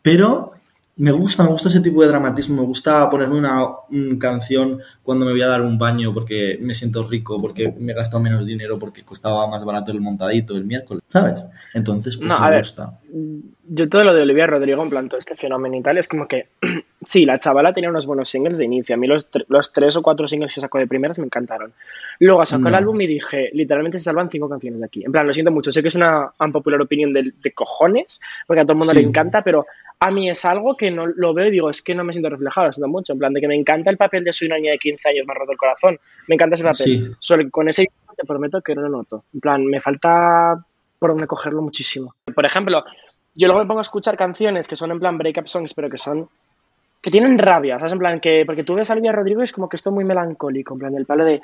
Pero 0.00 0.52
me 0.98 1.12
gusta, 1.12 1.44
me 1.44 1.50
gusta 1.50 1.68
ese 1.68 1.80
tipo 1.80 2.02
de 2.02 2.08
dramatismo, 2.08 2.60
me 2.60 2.66
gusta 2.66 3.08
ponerme 3.08 3.36
una 3.36 3.64
mm, 3.88 4.18
canción 4.18 4.80
cuando 5.02 5.24
me 5.24 5.30
voy 5.32 5.42
a 5.42 5.46
dar 5.48 5.62
un 5.62 5.78
baño 5.78 6.12
porque 6.12 6.58
me 6.60 6.74
siento 6.74 7.06
rico, 7.06 7.40
porque 7.40 7.72
me 7.78 7.92
he 7.92 7.94
gastado 7.94 8.22
menos 8.22 8.44
dinero, 8.44 8.78
porque 8.78 9.02
costaba 9.04 9.46
más 9.46 9.64
barato 9.64 9.90
el 9.92 10.00
montadito 10.00 10.54
el 10.54 10.64
miércoles, 10.64 11.02
¿sabes? 11.08 11.46
Entonces, 11.72 12.16
pues 12.18 12.28
No, 12.28 12.40
me 12.40 12.50
ver. 12.50 12.58
gusta. 12.58 12.98
Yo 13.70 13.88
todo 13.88 14.02
lo 14.04 14.12
de 14.14 14.22
Olivia 14.22 14.46
Rodrigo, 14.46 14.82
en 14.82 14.90
plan, 14.90 15.08
todo 15.08 15.18
este 15.18 15.34
fenómeno 15.36 15.76
y 15.76 15.82
tal, 15.82 15.98
es 15.98 16.08
como 16.08 16.26
que, 16.26 16.46
sí, 17.04 17.24
la 17.24 17.38
chavala 17.38 17.72
tenía 17.72 17.90
unos 17.90 18.06
buenos 18.06 18.28
singles 18.28 18.58
de 18.58 18.64
inicio. 18.64 18.94
A 18.94 18.98
mí 18.98 19.06
los, 19.06 19.26
los 19.48 19.72
tres 19.72 19.96
o 19.96 20.02
cuatro 20.02 20.26
singles 20.26 20.54
que 20.54 20.60
sacó 20.60 20.78
de 20.78 20.86
primeras 20.86 21.18
me 21.18 21.26
encantaron. 21.26 21.72
Luego 22.18 22.44
sacó 22.44 22.68
el 22.68 22.74
álbum 22.74 23.00
y 23.00 23.06
dije, 23.06 23.50
literalmente 23.52 23.98
se 23.98 24.04
salvan 24.06 24.30
cinco 24.30 24.48
canciones 24.48 24.80
de 24.80 24.86
aquí. 24.86 25.04
En 25.04 25.12
plan, 25.12 25.26
lo 25.26 25.32
siento 25.32 25.52
mucho, 25.52 25.70
sé 25.70 25.80
que 25.82 25.88
es 25.88 25.94
una 25.94 26.32
unpopular 26.40 26.80
opinión 26.80 27.12
de, 27.12 27.32
de 27.42 27.52
cojones, 27.52 28.20
porque 28.46 28.60
a 28.60 28.64
todo 28.64 28.72
el 28.72 28.78
mundo 28.78 28.92
Sí. 28.92 28.98
le 29.00 29.06
encanta, 29.06 29.42
pero 29.42 29.66
a 30.00 30.10
mí 30.10 30.30
es 30.30 30.44
algo 30.44 30.76
que 30.76 30.90
no 30.90 31.06
lo 31.06 31.34
veo 31.34 31.48
y 31.48 31.50
digo, 31.50 31.70
es 31.70 31.82
que 31.82 31.94
no 31.94 32.04
me 32.04 32.12
siento 32.12 32.30
reflejado, 32.30 32.68
lo 32.68 32.72
siento 32.72 32.88
mucho. 32.88 33.12
En 33.12 33.18
plan, 33.18 33.32
de 33.32 33.40
que 33.40 33.48
me 33.48 33.56
encanta 33.56 33.90
el 33.90 33.96
papel 33.96 34.24
de 34.24 34.32
soy 34.32 34.46
una 34.46 34.56
niña 34.56 34.72
de 34.72 34.78
15 34.78 35.08
años, 35.08 35.26
me 35.26 35.32
ha 35.32 35.36
roto 35.36 35.52
el 35.52 35.58
corazón. 35.58 35.98
Me 36.28 36.34
encanta 36.36 36.54
ese 36.54 36.64
papel. 36.64 36.76
Sí. 36.76 37.12
Solo 37.18 37.44
que 37.44 37.50
con 37.50 37.68
ese 37.68 37.86
te 38.16 38.26
prometo 38.26 38.60
que 38.60 38.74
no 38.74 38.82
lo 38.82 38.88
noto. 38.88 39.24
En 39.32 39.40
plan, 39.40 39.64
me 39.64 39.80
falta 39.80 40.54
por 40.98 41.10
donde 41.10 41.26
cogerlo 41.26 41.62
muchísimo. 41.62 42.14
Por 42.34 42.44
ejemplo, 42.44 42.84
yo 43.34 43.46
luego 43.46 43.62
me 43.62 43.66
pongo 43.66 43.80
a 43.80 43.82
escuchar 43.82 44.16
canciones 44.16 44.66
que 44.66 44.76
son 44.76 44.90
en 44.90 44.98
plan 44.98 45.16
breakup 45.16 45.46
songs, 45.46 45.74
pero 45.74 45.88
que 45.88 45.98
son. 45.98 46.28
que 47.00 47.10
tienen 47.10 47.38
rabia, 47.38 47.78
¿sabes? 47.78 47.92
En 47.92 47.98
plan, 47.98 48.20
que. 48.20 48.44
Porque 48.44 48.64
tú 48.64 48.74
ves 48.74 48.90
a 48.90 48.94
Olivia 48.94 49.12
Rodrigo 49.12 49.40
y 49.40 49.44
es 49.44 49.52
como 49.52 49.68
que 49.68 49.76
esto 49.76 49.90
es 49.90 49.94
muy 49.94 50.04
melancólico, 50.04 50.74
en 50.74 50.80
plan, 50.80 50.94
el 50.96 51.06
palo 51.06 51.24
de. 51.24 51.40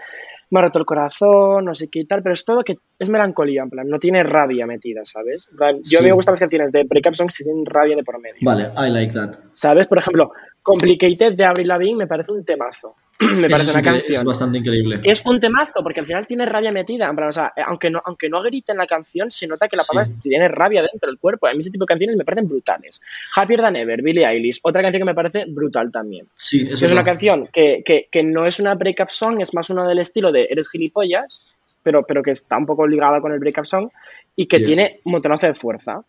Me 0.54 0.61
ha 0.61 0.62
roto 0.62 0.78
el 0.78 0.87
corazón, 0.87 1.64
no 1.64 1.75
sé 1.75 1.88
qué 1.90 2.00
y 2.00 2.06
tal, 2.06 2.23
pero 2.23 2.32
es 2.32 2.44
todo 2.44 2.62
que 2.62 2.75
es 2.99 3.11
melancolía, 3.11 3.62
en 3.62 3.70
plan, 3.70 3.87
no 3.88 3.99
tiene 3.99 4.23
rabia 4.23 4.66
metida, 4.66 5.00
¿sabes? 5.04 5.50
Plan, 5.56 5.76
yo 5.84 5.99
a 5.99 6.02
mí 6.02 6.06
Sí. 6.06 6.11
me 6.11 6.12
gustan 6.12 6.32
las 6.32 6.40
canciones 6.40 6.73
de 6.73 6.84
breakup 6.84 7.14
songs 7.14 7.37
que 7.37 7.44
tienen 7.44 7.66
rabia 7.66 7.96
de 7.96 8.02
por 8.04 8.20
medio. 8.20 8.38
Vale, 8.42 8.68
I 8.78 8.90
like 8.90 9.12
that. 9.12 9.34
¿Sabes? 9.52 9.87
Por 9.88 9.99
ejemplo, 9.99 10.30
Complicated 10.62 11.34
de 11.37 11.44
Avril 11.44 11.68
Lavigne 11.68 11.96
me 11.99 12.06
parece 12.06 12.32
un 12.32 12.42
temazo. 12.44 12.94
me 13.37 13.49
parece 13.49 13.71
una 13.73 13.83
canción 13.83 14.12
Es 14.21 14.25
bastante 14.25 14.59
increíble. 14.59 15.00
es 15.04 15.23
un 15.25 15.40
temazo, 15.40 15.83
porque 15.83 16.00
al 16.00 16.07
final 16.07 16.26
tiene 16.26 16.45
rabia 16.47 16.73
metida. 16.73 17.09
En 17.09 17.16
plan, 17.16 17.28
o 17.28 17.33
sea, 17.33 17.52
eh, 17.57 17.62
aunque 17.66 17.90
no, 17.90 18.00
aunque 18.04 18.28
no 18.28 18.43
grite 18.43 18.73
en 18.73 18.78
la 18.78 18.87
canción, 18.87 19.31
se 19.31 19.47
nota 19.47 19.69
que 19.69 19.76
la 19.76 19.83
Sí. 19.85 20.12
tiene 20.23 20.49
rabia 20.49 20.83
dentro 20.83 21.09
del 21.11 21.19
cuerpo. 21.19 21.47
A 21.47 21.52
mí 21.52 21.61
ese 21.61 21.71
tipo 21.71 21.85
de 21.85 21.88
canciones 21.88 22.16
me 22.16 22.25
parecen 22.25 22.49
brutales. 22.49 23.00
Happier 23.37 23.61
Than 23.61 23.76
Ever, 23.76 24.02
Billie 24.02 24.26
Eilish, 24.26 24.61
otra 24.62 24.83
canción 24.83 25.00
que 25.02 25.04
me 25.07 25.14
parece 25.14 25.45
brutal 25.49 25.90
también. 25.93 26.26
Sí, 26.37 26.69
eso 26.71 26.87
es 26.87 26.93
una 26.93 27.04
canción 27.04 27.49
que, 27.52 27.83
que, 27.85 28.09
que 28.11 28.23
no 28.23 28.47
es 28.47 28.61
una 28.61 28.75
breakup 28.75 29.11
song, 29.11 29.40
es 29.40 29.54
más 29.54 29.71
uno 29.71 29.87
del 29.87 29.99
estilo 29.99 30.33
de 30.33 30.47
eres 30.50 30.69
gilipollas, 30.71 31.47
pero, 31.83 32.02
pero 32.04 32.23
que 32.23 32.31
está 32.33 32.57
un 32.57 32.66
poco 32.66 32.87
ligada 32.87 33.21
con 33.21 33.33
el 33.33 33.38
breakup 33.38 33.66
song 33.66 33.88
y 34.37 34.47
que 34.47 34.59
Yes. 34.59 34.66
tiene 34.66 35.00
un 35.04 35.12
montonazo 35.12 35.47
de 35.47 35.54
fuerza. 35.54 36.02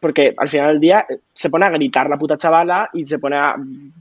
Porque 0.00 0.34
al 0.36 0.48
final 0.48 0.72
del 0.72 0.80
día 0.80 1.06
eh, 1.08 1.18
se 1.32 1.50
pone 1.50 1.66
a 1.66 1.70
gritar 1.70 2.08
la 2.08 2.18
puta 2.18 2.36
chavala 2.36 2.88
y 2.92 3.06
se 3.06 3.18
pone 3.18 3.36
a 3.36 3.54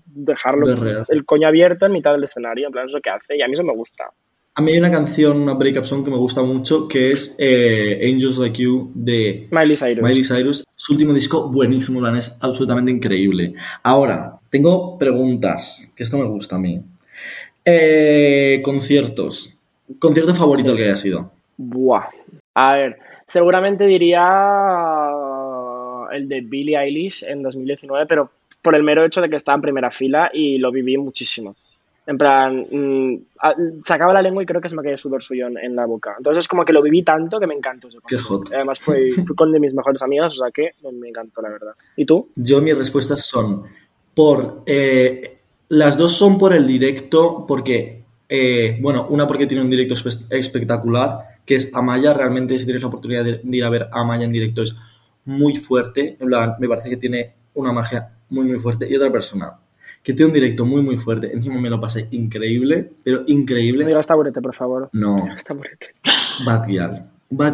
dejarlo 0.06 0.66
el 1.10 1.26
coño 1.26 1.48
abierto 1.48 1.86
en 1.86 1.92
mitad 1.92 2.14
del 2.14 2.24
escenario. 2.24 2.68
En 2.68 2.72
plan, 2.72 2.86
eso 2.88 3.00
que 3.02 3.10
hace. 3.10 3.38
Y 3.38 3.42
a 3.42 3.48
mí 3.48 3.54
eso 3.54 3.64
me 3.64 3.76
gusta. 3.76 4.06
A 4.56 4.62
mí 4.62 4.74
hay 4.74 4.80
una 4.80 4.92
canción, 4.92 5.42
una 5.42 5.54
breakup 5.54 5.86
song 5.86 6.04
que 6.04 6.12
me 6.12 6.18
gusta 6.18 6.42
mucho, 6.42 6.88
que 6.88 7.12
es 7.14 7.38
eh, 7.40 8.02
Angels 8.12 8.38
Like 8.38 8.62
You 8.62 8.92
de 8.94 9.48
Miley 9.52 9.78
Cyrus. 9.78 10.04
Miley 10.04 10.24
Cyrus. 10.24 10.66
Su 10.76 10.94
último 10.94 11.14
disco, 11.14 11.50
buenísimo, 11.50 12.00
plan, 12.00 12.18
es 12.18 12.38
absolutamente 12.42 12.92
increíble. 12.92 13.54
Ahora, 13.84 14.38
tengo 14.50 14.98
preguntas, 14.98 15.94
que 15.96 16.04
esto 16.04 16.18
me 16.18 16.26
gusta 16.26 16.56
a 16.58 16.60
mí. 16.60 16.82
Eh, 17.64 18.62
conciertos. 18.64 19.56
Concierto 20.00 20.34
favorito 20.36 20.72
Sí. 20.72 20.78
que 20.78 20.84
haya 20.84 20.96
sido. 20.96 21.32
Buah. 21.56 22.08
A 22.56 22.74
ver, 22.74 22.98
seguramente 23.28 23.86
diría 23.86 24.20
el 26.12 26.28
de 26.28 26.42
Billie 26.42 26.78
Eilish 26.78 27.24
en 27.24 27.42
2019, 27.44 28.06
pero 28.08 28.30
por 28.62 28.76
el 28.76 28.84
mero 28.84 29.06
hecho 29.06 29.22
de 29.22 29.30
que 29.30 29.36
estaba 29.38 29.56
en 29.56 29.62
primera 29.62 29.92
fila 29.92 30.30
y 30.34 30.58
lo 30.58 30.72
viví 30.72 30.98
muchísimo. 30.98 31.56
En 32.08 32.18
plan, 32.18 32.66
mm, 32.72 33.18
sacaba 33.84 34.12
la 34.14 34.22
lengua 34.24 34.42
y 34.42 34.46
creo 34.48 34.60
que 34.60 34.68
se 34.70 34.76
me 34.76 34.82
caía 34.82 34.98
sudor 34.98 35.22
suyo 35.22 35.46
en, 35.48 35.58
en 35.60 35.76
la 35.76 35.86
boca. 35.86 36.16
Entonces, 36.18 36.48
como 36.48 36.66
que 36.66 36.74
lo 36.74 36.82
viví 36.82 37.04
tanto 37.04 37.40
que 37.40 37.46
me 37.46 37.54
encantó. 37.54 37.88
ese 37.88 38.00
Qué 38.08 38.18
hot. 38.18 38.52
Además, 38.52 38.80
fue, 38.80 39.10
fui 39.26 39.36
con 39.36 39.52
de 39.52 39.60
mis 39.60 39.76
mejores 39.76 40.02
amigas, 40.02 40.34
o 40.34 40.42
sea 40.44 40.52
que 40.52 40.72
me, 40.92 41.08
encantó, 41.10 41.42
la 41.42 41.50
verdad. 41.50 41.74
¿Y 41.96 42.06
tú? 42.06 42.30
Yo 42.36 42.62
mis 42.62 42.76
respuestas 42.78 43.26
son 43.26 43.64
por... 44.16 44.64
eh, 44.66 45.38
las 45.70 45.98
dos 45.98 46.14
son 46.18 46.40
por 46.40 46.54
el 46.54 46.66
directo, 46.66 47.46
porque, 47.48 48.02
eh, 48.28 48.80
bueno, 48.82 49.06
una 49.12 49.28
porque 49.28 49.46
tiene 49.46 49.64
un 49.64 49.70
directo 49.70 49.94
espe- 49.94 50.26
espectacular, 50.32 51.20
que 51.46 51.56
es 51.56 51.74
Amaya, 51.76 52.12
realmente 52.14 52.58
si 52.58 52.66
tienes 52.66 52.82
la 52.82 52.88
oportunidad 52.88 53.24
de, 53.24 53.40
de 53.44 53.58
ir 53.58 53.64
a 53.64 53.70
ver 53.70 53.84
a 53.84 54.02
Amaya 54.02 54.26
en 54.26 54.32
directo 54.32 54.64
es 54.64 54.76
muy 55.26 55.56
fuerte, 55.58 56.18
en 56.20 56.28
plan, 56.28 56.54
me 56.60 56.68
parece 56.68 56.90
que 56.90 56.98
tiene 56.98 57.34
una 57.54 57.72
magia 57.74 58.12
muy, 58.30 58.46
muy 58.46 58.60
fuerte. 58.60 58.88
Y 58.90 58.96
otra 58.96 59.12
persona 59.12 59.54
que 60.04 60.14
tiene 60.14 60.28
un 60.28 60.34
directo 60.34 60.66
muy, 60.66 60.82
muy 60.82 60.98
fuerte, 60.98 61.32
encima 61.34 61.60
me 61.60 61.70
lo 61.70 61.80
pasé 61.82 62.08
increíble, 62.12 62.90
pero 63.04 63.20
No 63.20 63.24
increíble. 63.28 63.86
digas 63.86 64.08
taburete, 64.08 64.42
por 64.42 64.54
favor. 64.54 64.90
No, 64.94 65.18
No 65.28 65.36
taburete. 65.46 65.88
Bad 66.46 66.68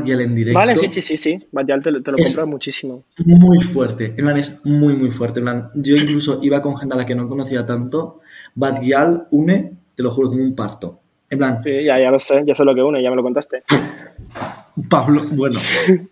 Gyal 0.06 0.22
en 0.22 0.36
directo. 0.36 0.58
Vale, 0.60 0.74
sí, 0.76 0.88
sí, 0.88 1.02
sí, 1.02 1.18
sí. 1.18 1.38
Batial 1.52 1.82
te, 1.84 1.92
lo- 1.92 2.02
te 2.02 2.12
lo 2.12 2.18
compro 2.18 2.48
muchísimo. 2.48 3.04
muy 3.26 3.62
fuerte. 3.62 4.06
En 4.16 4.24
plan, 4.24 4.38
es 4.38 4.62
muy, 4.66 4.96
muy 4.96 5.12
fuerte. 5.12 5.40
En 5.40 5.46
plan, 5.46 5.70
yo 5.76 5.98
incluso 5.98 6.40
iba 6.44 6.62
con 6.62 6.78
gente 6.78 6.94
a 6.96 6.98
la 6.98 7.06
que 7.06 7.14
no 7.16 7.28
conocía 7.28 7.66
tanto. 7.66 8.22
Bad 8.54 8.82
Gyal 8.82 9.28
une, 9.32 9.74
te 9.96 10.04
lo 10.04 10.12
juro, 10.12 10.30
como 10.30 10.42
un 10.44 10.56
parto. 10.56 11.02
En 11.30 11.38
plan, 11.38 11.62
Sí, 11.62 11.84
ya, 11.84 12.00
ya 12.00 12.12
lo 12.12 12.20
sé, 12.20 12.44
ya 12.46 12.54
sé 12.54 12.64
lo 12.64 12.76
que 12.76 12.84
une, 12.84 13.02
ya 13.02 13.10
me 13.10 13.16
lo 13.16 13.24
contaste. 13.24 13.64
Pablo, 14.90 15.24
bueno, 15.32 15.60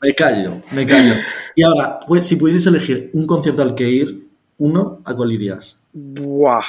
me 0.01 0.13
callo, 0.15 0.61
me 0.71 0.85
callo. 0.87 1.15
Y 1.53 1.63
ahora, 1.63 1.99
pues, 2.07 2.25
si 2.25 2.37
pudieses 2.37 2.65
elegir 2.67 3.09
un 3.13 3.27
concierto 3.27 3.61
al 3.61 3.75
que 3.75 3.89
ir, 3.89 4.27
uno, 4.57 5.01
¿a 5.03 5.13
cuál 5.13 5.33
irías? 5.33 5.85
Buah. 5.91 6.63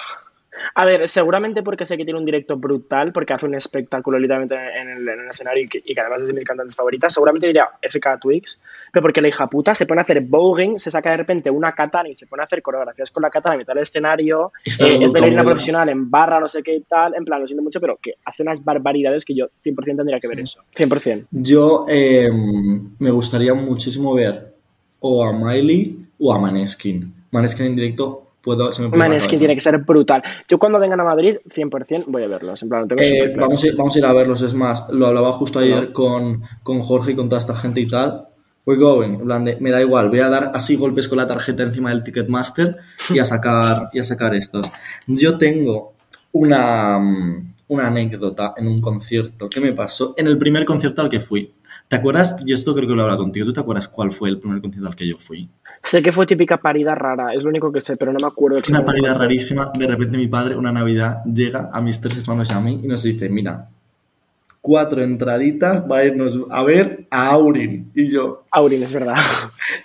A 0.74 0.84
ver, 0.84 1.08
seguramente 1.08 1.62
porque 1.62 1.86
sé 1.86 1.96
que 1.96 2.04
tiene 2.04 2.18
un 2.18 2.26
directo 2.26 2.56
brutal, 2.56 3.12
porque 3.12 3.32
hace 3.32 3.46
un 3.46 3.54
espectáculo 3.54 4.18
literalmente 4.18 4.54
en 4.54 4.88
el, 4.88 5.08
en 5.08 5.20
el 5.20 5.28
escenario 5.28 5.64
y 5.64 5.68
que, 5.68 5.80
y 5.84 5.94
que 5.94 6.00
además 6.00 6.22
es 6.22 6.28
de 6.28 6.34
mis 6.34 6.44
cantantes 6.44 6.76
favoritas. 6.76 7.12
Seguramente 7.12 7.46
diría 7.46 7.68
FK 7.82 8.20
Twix, 8.20 8.60
pero 8.92 9.02
porque 9.02 9.20
la 9.20 9.28
hija 9.28 9.46
puta 9.48 9.74
se 9.74 9.86
pone 9.86 10.00
a 10.00 10.02
hacer 10.02 10.20
voguing, 10.22 10.78
se 10.78 10.90
saca 10.90 11.10
de 11.10 11.18
repente 11.18 11.50
una 11.50 11.72
katana 11.72 12.08
y 12.08 12.14
se 12.14 12.26
pone 12.26 12.42
a 12.42 12.44
hacer 12.44 12.62
coreografías 12.62 13.10
con 13.10 13.22
la 13.22 13.30
katana 13.30 13.54
a 13.54 13.58
mitad 13.58 13.74
del 13.74 13.82
escenario. 13.82 14.52
Eh, 14.64 14.98
es 15.02 15.12
bailarina 15.12 15.44
profesional 15.44 15.88
en 15.88 16.10
barra, 16.10 16.40
no 16.40 16.48
sé 16.48 16.62
qué 16.62 16.76
y 16.76 16.82
tal. 16.82 17.14
En 17.14 17.24
plan, 17.24 17.40
lo 17.40 17.46
siento 17.46 17.62
mucho, 17.62 17.80
pero 17.80 17.98
que 18.00 18.14
hace 18.24 18.42
unas 18.42 18.62
barbaridades 18.62 19.24
que 19.24 19.34
yo 19.34 19.46
100% 19.64 19.96
tendría 19.96 20.20
que 20.20 20.28
ver 20.28 20.40
eso. 20.40 20.62
100%. 20.76 21.26
Yo 21.30 21.86
eh, 21.88 22.30
me 22.98 23.10
gustaría 23.10 23.54
muchísimo 23.54 24.14
ver 24.14 24.54
o 25.00 25.24
a 25.24 25.32
Miley 25.32 26.06
o 26.18 26.32
a 26.32 26.38
Maneskin. 26.38 27.12
Maneskin 27.30 27.66
en 27.66 27.76
directo, 27.76 28.23
puedo... 28.44 28.70
Se 28.72 28.82
me 28.82 28.90
cabeza. 28.90 29.28
tiene 29.28 29.54
que 29.54 29.60
ser 29.60 29.78
brutal. 29.78 30.22
Yo 30.48 30.58
cuando 30.58 30.78
vengan 30.78 31.00
a 31.00 31.04
Madrid, 31.04 31.38
100% 31.48 32.04
voy 32.06 32.22
a 32.22 32.28
verlos. 32.28 32.62
En 32.62 32.68
plan, 32.68 32.82
lo 32.82 32.88
tengo 32.88 33.02
Eh, 33.02 33.34
vamos, 33.36 33.64
a 33.64 33.66
ir, 33.66 33.76
vamos 33.76 33.96
a 33.96 33.98
ir 33.98 34.04
a 34.04 34.12
verlos, 34.12 34.42
es 34.42 34.54
más, 34.54 34.88
lo 34.90 35.06
hablaba 35.06 35.32
justo 35.32 35.58
ayer 35.58 35.92
con, 35.92 36.42
con 36.62 36.80
Jorge 36.80 37.12
y 37.12 37.14
con 37.14 37.28
toda 37.28 37.38
esta 37.38 37.56
gente 37.56 37.80
y 37.80 37.88
tal. 37.88 38.28
We're 38.66 38.80
going, 38.80 39.14
en 39.14 39.26
plan 39.26 39.44
de, 39.44 39.56
me 39.60 39.70
da 39.70 39.80
igual, 39.80 40.08
voy 40.08 40.20
a 40.20 40.30
dar 40.30 40.52
así 40.54 40.76
golpes 40.76 41.06
con 41.06 41.18
la 41.18 41.26
tarjeta 41.26 41.64
encima 41.64 41.90
del 41.90 42.02
Ticketmaster 42.02 42.76
y 43.10 43.18
a 43.18 43.24
sacar, 43.24 43.90
y 43.92 43.98
a 43.98 44.04
sacar 44.04 44.34
estos. 44.34 44.70
Yo 45.06 45.36
tengo 45.36 45.92
una, 46.32 46.98
mm, 46.98 47.54
una 47.68 47.86
anécdota 47.88 48.54
en 48.56 48.68
un 48.68 48.78
concierto 48.80 49.50
que 49.50 49.60
me 49.60 49.72
pasó 49.72 50.14
en 50.16 50.28
el 50.28 50.38
primer 50.38 50.64
concierto 50.64 51.02
al 51.02 51.10
que 51.10 51.20
fui. 51.20 51.52
¿Te 51.94 51.98
acuerdas? 51.98 52.34
Y 52.44 52.52
esto 52.52 52.74
creo 52.74 52.88
que 52.88 52.94
lo 52.94 53.02
he 53.02 53.04
hablado 53.04 53.20
contigo. 53.22 53.46
¿Tú 53.46 53.52
te 53.52 53.60
acuerdas 53.60 53.86
cuál 53.86 54.10
fue 54.10 54.28
el 54.28 54.40
primer 54.40 54.60
concierto 54.60 54.88
al 54.88 54.96
que 54.96 55.06
yo 55.06 55.14
fui? 55.14 55.48
Sé 55.80 56.02
que 56.02 56.10
fue 56.10 56.26
típica 56.26 56.56
parida 56.56 56.92
rara, 56.96 57.32
es 57.32 57.44
lo 57.44 57.50
único 57.50 57.70
que 57.70 57.80
sé, 57.80 57.96
pero 57.96 58.12
no 58.12 58.18
me 58.20 58.26
acuerdo 58.26 58.58
Una 58.68 58.82
fue. 58.82 59.00
rarísima. 59.14 59.70
De 59.78 59.86
repente 59.86 60.16
mi 60.16 60.26
padre, 60.26 60.56
una 60.56 60.72
Navidad, 60.72 61.22
llega 61.24 61.70
a 61.72 61.80
mis 61.80 62.00
tres 62.00 62.18
hermanos 62.18 62.50
y 62.50 62.52
a 62.52 62.58
mí 62.58 62.80
y 62.82 62.88
nos 62.88 63.04
dice, 63.04 63.28
mira, 63.28 63.68
cuatro 64.66 65.02
entraditas 65.04 65.82
para 65.82 66.06
irnos 66.06 66.38
a 66.50 66.64
ver 66.64 67.06
a 67.10 67.26
Aurin. 67.32 67.92
Y 67.94 68.08
yo, 68.08 68.44
Aurin, 68.50 68.82
es 68.82 68.94
verdad. 68.94 69.16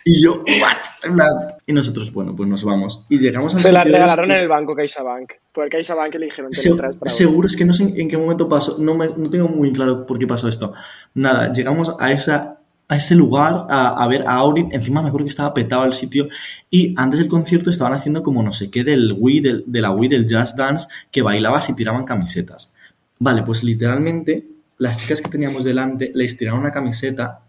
y 0.06 0.22
yo, 0.24 0.36
¿what? 0.62 1.20
Y 1.68 1.74
nosotros, 1.74 2.14
bueno, 2.14 2.34
pues 2.34 2.48
nos 2.48 2.64
vamos. 2.64 3.06
Y 3.10 3.18
llegamos 3.18 3.54
al 3.56 3.60
Se 3.60 3.74
la 3.74 3.82
sitio 3.84 3.94
regalaron 3.98 4.26
este. 4.26 4.38
en 4.38 4.42
el 4.44 4.48
banco 4.48 4.74
CaixaBank. 4.76 5.32
Por 5.54 5.66
el 5.66 5.70
CaixaBank 5.70 6.16
le 6.16 6.26
dijeron, 6.28 6.52
te 6.52 6.58
Se- 6.62 6.74
para 6.76 6.94
seguro 7.12 7.48
es 7.48 7.58
que 7.58 7.66
no 7.66 7.74
sé 7.74 7.94
en 7.94 8.08
qué 8.08 8.18
momento 8.18 8.48
pasó, 8.48 8.78
no, 8.80 8.96
me- 8.96 9.10
no 9.10 9.30
tengo 9.30 9.50
muy 9.50 9.74
claro 9.74 10.06
por 10.06 10.18
qué 10.18 10.26
pasó 10.26 10.48
esto. 10.48 10.72
Nada, 11.14 11.52
llegamos 11.52 11.94
a, 12.00 12.14
esa, 12.14 12.60
a 12.88 12.96
ese 12.96 13.16
lugar 13.16 13.66
a, 13.70 14.02
a 14.02 14.08
ver 14.08 14.24
a 14.28 14.36
Aurin, 14.36 14.70
encima 14.72 15.02
me 15.02 15.10
acuerdo 15.10 15.26
que 15.26 15.30
estaba 15.32 15.54
petado 15.54 15.84
el 15.84 15.92
sitio 15.94 16.30
y 16.70 16.94
antes 16.98 17.20
del 17.20 17.28
concierto 17.28 17.70
estaban 17.70 17.92
haciendo 17.94 18.24
como 18.24 18.42
no 18.44 18.54
sé 18.54 18.72
qué 18.72 18.86
del 18.86 19.14
Wii, 19.20 19.42
del, 19.42 19.64
de 19.68 19.82
la 19.82 19.92
Wii 19.92 20.08
del 20.10 20.26
Jazz 20.26 20.56
Dance, 20.56 20.88
que 21.12 21.22
bailabas 21.22 21.70
y 21.70 21.76
tiraban 21.76 22.06
camisetas. 22.06 22.74
Vale, 23.20 23.44
pues 23.44 23.62
literalmente 23.66 24.48
las 24.80 25.00
chicas 25.00 25.22
que 25.22 25.30
teníamos 25.30 25.64
delante 25.64 26.12
les 26.16 26.36
tiraron 26.36 26.62
una 26.62 26.72
camiseta, 26.72 27.42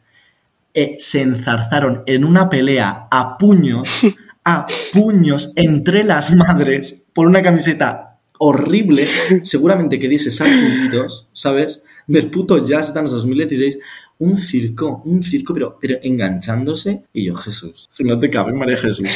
eh, 0.75 0.97
se 0.99 1.23
enzarzaron 1.23 2.03
en 2.07 2.25
una 2.25 2.49
pelea 2.49 3.09
a 3.11 3.39
puños, 3.39 4.03
a 4.45 4.67
puños 4.93 5.53
entre 5.57 6.05
las 6.05 6.35
madres 6.37 7.05
por 7.15 7.27
una 7.27 7.43
camiseta 7.43 8.19
horrible, 8.39 9.07
seguramente 9.43 9.99
que 9.99 10.09
diese 10.09 10.31
sarpullidos, 10.31 11.29
¿sabes? 11.33 11.85
Del 12.07 12.31
puto 12.31 12.65
Jazz 12.65 12.93
Dance 12.93 13.15
2016, 13.15 13.79
un 14.19 14.37
circo, 14.37 15.03
un 15.05 15.23
circo, 15.23 15.55
pero, 15.55 15.79
pero 15.81 15.99
enganchándose, 16.03 17.05
y 17.13 17.27
yo, 17.27 17.35
Jesús, 17.35 17.87
si 17.91 18.05
no 18.05 18.19
te 18.19 18.31
cabe, 18.31 18.53
María 18.53 18.77
Jesús, 18.77 19.09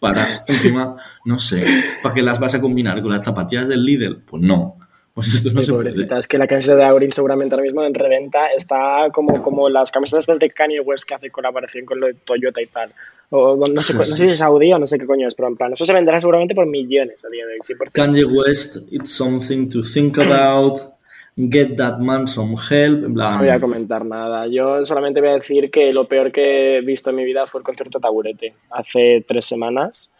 para, 0.00 0.44
encima, 0.46 0.96
no 1.24 1.38
sé, 1.38 1.64
¿para 2.02 2.14
qué 2.14 2.22
las 2.22 2.38
vas 2.38 2.54
a 2.54 2.60
combinar 2.60 3.00
con 3.02 3.12
las 3.12 3.22
zapatillas 3.22 3.68
del 3.68 3.84
Lidl? 3.84 4.22
Pues 4.22 4.42
no, 4.42 4.76
pues 5.14 5.32
esto 5.32 5.50
no 5.52 5.60
Ay, 5.60 5.64
se 5.64 5.72
puede. 5.72 6.18
es 6.18 6.28
que 6.28 6.38
la 6.38 6.46
camiseta 6.46 6.74
de 6.76 6.84
Aurin 6.84 7.12
seguramente 7.12 7.54
ahora 7.54 7.62
mismo 7.64 7.84
en 7.84 7.94
reventa 7.94 8.48
está 8.48 9.08
como, 9.12 9.40
como 9.42 9.68
las 9.68 9.90
camisetas 9.92 10.38
de 10.38 10.50
Kanye 10.50 10.80
West 10.80 11.04
que 11.08 11.14
hace 11.14 11.30
colaboración 11.30 11.86
con 11.86 12.00
lo 12.00 12.06
de 12.08 12.14
Toyota 12.14 12.60
y 12.60 12.66
tal. 12.66 12.90
O 13.30 13.56
no 13.56 13.80
sé, 13.80 13.94
no 13.94 14.04
sé 14.04 14.16
si 14.16 14.24
es 14.24 14.42
Audi 14.42 14.72
o 14.72 14.78
no 14.78 14.86
sé 14.86 14.98
qué 14.98 15.06
coño 15.06 15.26
es, 15.28 15.34
pero 15.34 15.48
en 15.48 15.56
plan, 15.56 15.72
eso 15.72 15.84
se 15.84 15.92
venderá 15.92 16.20
seguramente 16.20 16.54
por 16.54 16.66
millones 16.66 17.24
a 17.24 17.28
día 17.28 17.46
de 17.46 17.54
hoy, 17.54 17.60
100%. 17.60 17.92
Kanye 17.92 18.24
West, 18.24 18.76
it's 18.90 19.12
something 19.16 19.68
to 19.68 19.82
think 19.82 20.18
about. 20.18 20.92
Get 21.36 21.76
that 21.78 21.98
man 21.98 22.28
some 22.28 22.54
help. 22.70 23.08
No 23.08 23.38
voy 23.38 23.48
a 23.48 23.58
comentar 23.58 24.04
nada. 24.04 24.46
Yo 24.46 24.84
solamente 24.84 25.20
voy 25.20 25.30
a 25.30 25.34
decir 25.34 25.68
que 25.68 25.92
lo 25.92 26.06
peor 26.06 26.30
que 26.30 26.78
he 26.78 26.80
visto 26.80 27.10
en 27.10 27.16
mi 27.16 27.24
vida 27.24 27.46
fue 27.48 27.58
el 27.60 27.64
concierto 27.64 27.98
Taburete 27.98 28.54
hace 28.70 29.24
tres 29.26 29.44
semanas. 29.46 30.10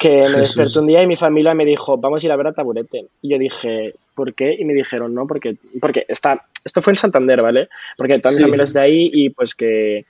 Que 0.00 0.08
me 0.16 0.22
Jesús. 0.24 0.38
desperté 0.56 0.78
un 0.80 0.86
día 0.88 1.02
y 1.02 1.06
mi 1.06 1.16
familia 1.16 1.54
me 1.54 1.64
dijo, 1.64 1.96
vamos 1.96 2.24
a 2.24 2.26
ir 2.26 2.32
a 2.32 2.36
ver 2.36 2.48
a 2.48 2.52
Taburete. 2.52 3.06
Y 3.22 3.28
yo 3.30 3.38
dije, 3.38 3.94
¿por 4.14 4.34
qué? 4.34 4.54
Y 4.58 4.64
me 4.64 4.74
dijeron, 4.74 5.14
no, 5.14 5.26
porque, 5.26 5.56
porque 5.80 6.06
está, 6.08 6.44
esto 6.64 6.80
fue 6.80 6.92
en 6.92 6.96
Santander, 6.96 7.42
¿vale? 7.42 7.68
Porque 7.96 8.14
mi 8.16 8.22
Sí. 8.30 8.60
es 8.60 8.72
de 8.72 8.80
ahí 8.80 9.10
y 9.12 9.30
pues 9.30 9.54
que 9.54 10.04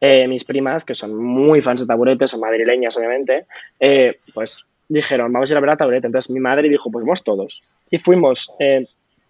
eh, 0.00 0.28
mis 0.28 0.44
primas, 0.44 0.84
que 0.84 0.94
son 0.94 1.16
muy 1.16 1.62
fans 1.62 1.80
de 1.80 1.86
Taburete, 1.86 2.26
son 2.26 2.40
madrileñas 2.40 2.96
obviamente, 2.96 3.46
eh, 3.80 4.18
pues 4.34 4.66
dijeron, 4.88 5.32
vamos 5.32 5.50
a 5.50 5.54
ir 5.54 5.58
a 5.58 5.60
ver 5.60 5.70
a 5.70 5.76
Taburete. 5.76 6.06
Entonces 6.06 6.30
mi 6.30 6.40
madre 6.40 6.68
dijo, 6.68 6.90
pues 6.90 7.04
vamos 7.04 7.24
todos. 7.24 7.62
Y 7.90 7.98
fuimos 7.98 8.52
eh, 8.60 8.84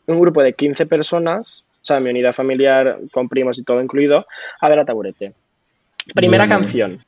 un 0.07 0.21
grupo 0.21 0.43
de 0.43 0.53
15 0.53 0.87
personas, 0.87 1.65
o 1.71 1.85
sea, 1.85 2.01
mi 2.01 2.11
unidad 2.11 2.33
familiar 2.33 2.99
con 3.13 3.29
primos 3.29 3.59
y 3.59 3.65
todo 3.65 3.81
incluido, 3.81 4.27
a 4.61 4.69
ver 4.69 4.79
a 4.81 4.85
Taburete. 4.85 5.33
Primera 6.15 6.49
canción. 6.49 7.05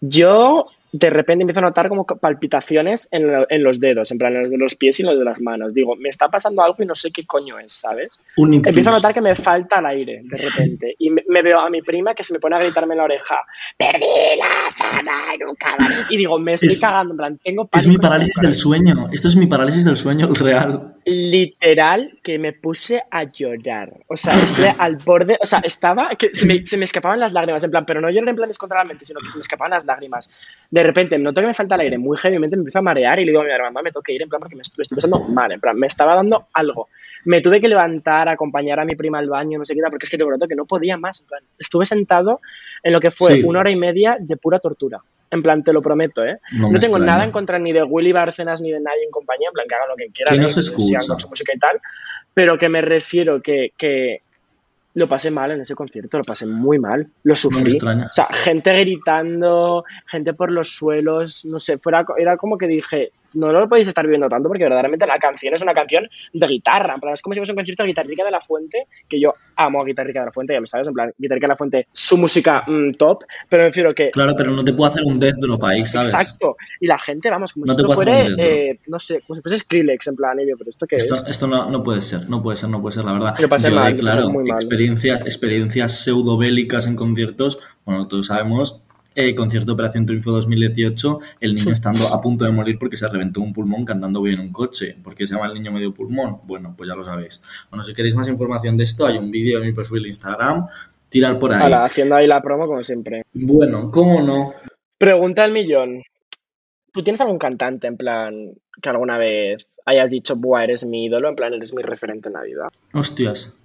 Yo 0.00 0.64
de 0.90 1.10
repente 1.10 1.42
empiezo 1.42 1.60
a 1.60 1.62
notar 1.64 1.88
como 1.88 2.06
palpitaciones 2.06 3.08
en, 3.12 3.30
lo- 3.30 3.46
en 3.50 3.62
los 3.62 3.78
dedos, 3.80 4.10
en 4.10 4.18
plan 4.18 4.34
en 4.34 4.42
los 4.42 4.50
de 4.50 4.58
los 4.58 4.74
pies 4.74 4.98
y 4.98 5.02
en 5.02 5.08
los 5.10 5.18
de 5.18 5.24
las 5.24 5.40
manos. 5.40 5.74
Digo, 5.74 5.96
me 5.96 6.08
está 6.08 6.28
pasando 6.28 6.62
algo 6.62 6.76
y 6.82 6.86
no 6.86 6.94
sé 6.94 7.10
qué 7.10 7.26
coño 7.26 7.58
es, 7.58 7.72
¿sabes? 7.72 8.10
un. 8.36 8.54
Empiezo 8.54 8.90
a 8.90 8.94
notar 8.94 9.12
que 9.12 9.20
me 9.20 9.34
falta 9.36 9.80
el 9.80 9.86
aire 9.86 10.22
de 10.24 10.36
repente. 10.36 10.94
Y 10.98 11.10
me, 11.10 11.22
me 11.28 11.42
veo 11.42 11.58
a 11.60 11.68
mi 11.70 11.82
prima 11.82 12.14
que 12.14 12.24
se 12.24 12.32
me 12.32 12.38
pone 12.40 12.56
a 12.56 12.60
gritarme 12.60 12.94
en 12.94 12.98
la 12.98 13.04
oreja, 13.04 13.36
perdí 13.76 14.06
la 14.38 14.70
fama, 14.72 15.20
nunca 15.44 15.76
más". 15.78 16.06
Y 16.10 16.16
digo, 16.16 16.38
me 16.38 16.54
estoy 16.54 16.68
Es- 16.70 16.80
cagando, 16.80 17.12
en 17.12 17.16
plan, 17.18 17.38
tengo 17.42 17.68
Es 17.74 17.86
mi 17.86 17.98
parálisis 17.98 18.40
del 18.40 18.54
sueño. 18.54 19.08
Esto 19.12 19.28
es 19.28 19.36
mi 19.36 19.46
parálisis 19.46 19.84
del 19.84 19.96
sueño 19.96 20.28
real. 20.32 20.94
Literal 21.10 22.18
que 22.22 22.38
me 22.38 22.52
puse 22.52 23.02
a 23.10 23.24
llorar. 23.24 23.92
O 24.08 24.16
sea, 24.16 24.32
estuve 24.34 24.74
al 24.78 24.96
borde. 24.96 25.36
O 25.40 25.46
sea, 25.46 25.60
estaba. 25.64 26.10
que 26.10 26.30
se 26.32 26.46
me, 26.46 26.64
se 26.64 26.76
me 26.76 26.84
escapaban 26.84 27.18
las 27.20 27.32
lágrimas. 27.32 27.64
En 27.64 27.70
plan, 27.70 27.84
pero 27.86 28.00
no 28.00 28.10
lloré 28.10 28.30
en 28.30 28.36
plan 28.36 28.48
descontroladamente, 28.48 29.04
sino 29.04 29.20
que 29.20 29.28
se 29.30 29.38
me 29.38 29.42
escapaban 29.42 29.70
las 29.70 29.84
lágrimas. 29.84 30.30
De 30.70 30.82
repente 30.82 31.18
noto 31.18 31.40
que 31.40 31.46
me 31.46 31.54
falta 31.54 31.74
el 31.74 31.82
aire 31.82 31.98
muy 31.98 32.16
heavymente, 32.22 32.56
me 32.56 32.60
empiezo 32.60 32.78
a 32.78 32.82
marear 32.82 33.18
y 33.20 33.24
le 33.24 33.32
digo 33.32 33.42
a 33.42 33.44
mi 33.44 33.50
hermana, 33.50 33.82
me 33.82 33.90
tengo 33.90 34.02
que 34.02 34.12
ir, 34.12 34.22
en 34.22 34.28
plan, 34.28 34.40
porque 34.40 34.56
me 34.56 34.62
estoy, 34.62 34.82
estoy 34.82 34.96
pasando 34.96 35.20
mal. 35.28 35.50
En 35.52 35.60
plan, 35.60 35.76
me 35.76 35.86
estaba 35.86 36.14
dando 36.14 36.46
algo. 36.52 36.88
Me 37.24 37.40
tuve 37.40 37.60
que 37.60 37.68
levantar, 37.68 38.28
acompañar 38.28 38.78
a 38.80 38.84
mi 38.84 38.94
prima 38.94 39.18
al 39.18 39.28
baño, 39.28 39.58
no 39.58 39.64
sé 39.64 39.74
qué 39.74 39.80
porque 39.90 40.04
es 40.04 40.10
que 40.10 40.18
te 40.18 40.24
prometo 40.24 40.46
que 40.46 40.54
no 40.54 40.66
podía 40.66 40.96
más. 40.96 41.20
En 41.22 41.26
plan, 41.26 41.42
estuve 41.58 41.86
sentado 41.86 42.40
en 42.82 42.92
lo 42.92 43.00
que 43.00 43.10
fue 43.10 43.36
Sí. 43.36 43.42
una 43.44 43.60
hora 43.60 43.70
y 43.70 43.76
media 43.76 44.16
de 44.20 44.36
pura 44.36 44.58
tortura. 44.58 45.00
En 45.30 45.42
plan, 45.42 45.62
te 45.62 45.72
lo 45.72 45.82
prometo, 45.82 46.24
¿eh? 46.24 46.38
No 46.52 46.68
tengo 46.78 46.96
extraña. 46.96 47.06
nada 47.06 47.24
en 47.24 47.32
contra 47.32 47.58
ni 47.58 47.72
de 47.72 47.82
Willy 47.82 48.12
Bárcenas 48.12 48.60
ni 48.60 48.72
de 48.72 48.80
nadie 48.80 49.04
en 49.04 49.10
compañía, 49.10 49.48
en 49.48 49.52
plan, 49.52 49.66
que 49.68 49.74
hagan 49.74 49.88
lo 49.88 49.96
que 49.96 50.06
quieran. 50.10 50.34
Que 50.34 50.40
no 50.40 50.48
se 50.48 50.60
escucha. 50.60 50.98
con 51.06 51.20
su 51.20 51.28
música 51.28 51.52
y 51.54 51.58
tal, 51.58 51.78
pero 52.32 52.56
que 52.56 52.68
me 52.68 52.80
refiero 52.80 53.42
que, 53.42 53.72
que 53.76 54.22
lo 54.94 55.08
pasé 55.08 55.30
mal 55.30 55.50
en 55.50 55.60
ese 55.60 55.74
concierto, 55.74 56.18
lo 56.18 56.24
pasé 56.24 56.46
muy 56.46 56.78
mal, 56.78 57.06
lo 57.22 57.36
sufrí. 57.36 57.78
O 57.78 58.12
sea, 58.12 58.28
gente 58.32 58.72
gritando, 58.72 59.84
gente 60.06 60.34
por 60.34 60.50
los 60.50 60.70
suelos, 60.74 61.44
no 61.44 61.58
sé, 61.58 61.78
fuera, 61.78 62.04
era 62.16 62.36
como 62.36 62.58
que 62.58 62.66
dije, 62.66 63.12
no 63.34 63.52
lo 63.52 63.68
podéis 63.68 63.88
estar 63.88 64.06
viendo 64.06 64.28
tanto 64.28 64.48
porque 64.48 64.64
verdaderamente 64.64 65.06
la 65.06 65.18
canción 65.18 65.54
es 65.54 65.62
una 65.62 65.74
canción 65.74 66.08
de 66.32 66.46
guitarra, 66.46 66.94
en 66.94 67.00
plan, 67.00 67.14
es 67.14 67.22
como 67.22 67.34
si 67.34 67.40
fuese 67.40 67.52
un 67.52 67.56
concierto 67.56 67.82
de 67.82 67.88
Guitarrica 67.90 68.24
de 68.24 68.30
la 68.30 68.40
Fuente, 68.40 68.86
que 69.08 69.20
yo 69.20 69.34
amo 69.56 69.80
a 69.80 69.84
Guitarrica 69.84 70.20
de 70.20 70.26
la 70.26 70.32
Fuente, 70.32 70.52
ya 70.54 70.60
lo 70.60 70.66
sabes, 70.66 70.88
en 70.88 70.94
plan, 70.94 71.12
Guitarrica 71.18 71.46
de 71.46 71.52
la 71.52 71.56
Fuente, 71.56 71.88
su 71.92 72.16
música 72.16 72.64
mm, 72.66 72.92
top, 72.92 73.24
pero 73.48 73.62
me 73.62 73.68
refiero 73.68 73.94
que 73.94 74.10
Claro, 74.10 74.34
pero 74.36 74.50
no 74.50 74.64
te 74.64 74.72
puedo 74.72 74.90
hacer 74.90 75.02
un 75.04 75.18
death 75.18 75.36
de 75.36 75.46
lo 75.46 75.58
país, 75.58 75.90
¿sabes? 75.90 76.08
Exacto. 76.12 76.56
Y 76.80 76.86
la 76.86 76.98
gente, 76.98 77.30
vamos, 77.30 77.52
como 77.52 77.66
No 77.66 77.74
si 77.74 77.80
esto 77.80 77.92
fuera, 77.92 78.26
eh, 78.26 78.78
no 78.86 78.98
sé, 78.98 79.20
como 79.26 79.36
si 79.36 79.42
fuese 79.42 79.58
Skrillex, 79.58 80.06
en 80.08 80.16
plan, 80.16 80.38
y 80.40 80.48
yo, 80.48 80.54
pero 80.58 80.70
¿esto 80.70 80.86
qué 80.86 80.96
Esto, 80.96 81.14
es? 81.14 81.24
esto 81.28 81.46
no, 81.46 81.70
no 81.70 81.82
puede 81.82 82.00
ser, 82.02 82.28
no 82.28 82.42
puede 82.42 82.56
ser, 82.56 82.68
no 82.70 82.80
puede 82.80 82.94
ser, 82.94 83.04
la 83.04 83.12
verdad. 83.12 83.34
Lo 83.38 83.48
pasé 83.48 83.70
Yo, 83.70 83.76
mal, 83.76 83.96
claro, 83.96 84.30
muy 84.30 84.44
mal. 84.44 84.58
experiencias, 84.58 85.20
experiencias 85.22 85.92
pseudo-bélicas 86.04 86.86
en 86.86 86.96
conciertos, 86.96 87.58
bueno, 87.84 88.06
todos 88.08 88.26
sabemos, 88.26 88.82
eh, 89.18 89.34
concierto 89.34 89.72
Operación 89.72 90.06
Triunfo 90.06 90.30
2018, 90.30 91.18
el 91.40 91.54
niño 91.54 91.72
estando 91.72 92.06
a 92.06 92.20
punto 92.20 92.44
de 92.44 92.52
morir 92.52 92.78
porque 92.78 92.96
se 92.96 93.08
reventó 93.08 93.40
un 93.40 93.52
pulmón 93.52 93.84
cantando 93.84 94.22
bien 94.22 94.36
en 94.36 94.46
un 94.46 94.52
coche, 94.52 94.96
porque 95.02 95.26
se 95.26 95.34
llama 95.34 95.48
el 95.48 95.54
niño 95.54 95.72
medio 95.72 95.92
pulmón, 95.92 96.38
bueno, 96.44 96.74
pues 96.76 96.88
ya 96.88 96.94
lo 96.94 97.04
sabéis. 97.04 97.42
Bueno, 97.68 97.82
si 97.82 97.94
queréis 97.94 98.14
más 98.14 98.28
información 98.28 98.76
de 98.76 98.84
esto, 98.84 99.06
hay 99.06 99.18
un 99.18 99.32
vídeo 99.32 99.58
en 99.58 99.66
mi 99.66 99.72
perfil 99.72 100.04
de 100.04 100.08
Instagram, 100.10 100.66
tirar 101.08 101.36
por 101.36 101.52
ahí. 101.52 101.64
Ala, 101.64 101.84
haciendo 101.84 102.14
ahí 102.14 102.28
la 102.28 102.40
promo 102.40 102.68
como 102.68 102.82
siempre. 102.84 103.24
Bueno, 103.32 103.90
¿cómo 103.90 104.22
no? 104.22 104.54
Pregunta 104.96 105.42
al 105.42 105.52
millón. 105.52 106.02
¿Tú 106.92 107.02
tienes 107.02 107.20
algún 107.20 107.38
cantante, 107.38 107.88
en 107.88 107.96
plan, 107.96 108.52
que 108.80 108.88
alguna 108.88 109.18
vez 109.18 109.66
hayas 109.84 110.10
dicho, 110.10 110.36
buah, 110.36 110.62
eres 110.62 110.86
mi 110.86 111.06
ídolo, 111.06 111.28
en 111.28 111.34
plan, 111.34 111.52
eres 111.54 111.74
mi 111.74 111.82
referente 111.82 112.28
en 112.28 112.34
la 112.34 112.42
vida? 112.42 112.68
Hostias. 112.92 113.58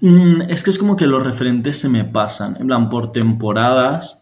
Mm, 0.00 0.42
es 0.42 0.62
que 0.62 0.70
es 0.70 0.78
como 0.78 0.96
que 0.96 1.06
los 1.06 1.24
referentes 1.24 1.78
se 1.78 1.88
me 1.88 2.04
pasan, 2.04 2.56
en 2.60 2.66
plan, 2.66 2.88
por 2.88 3.10
temporadas. 3.12 4.17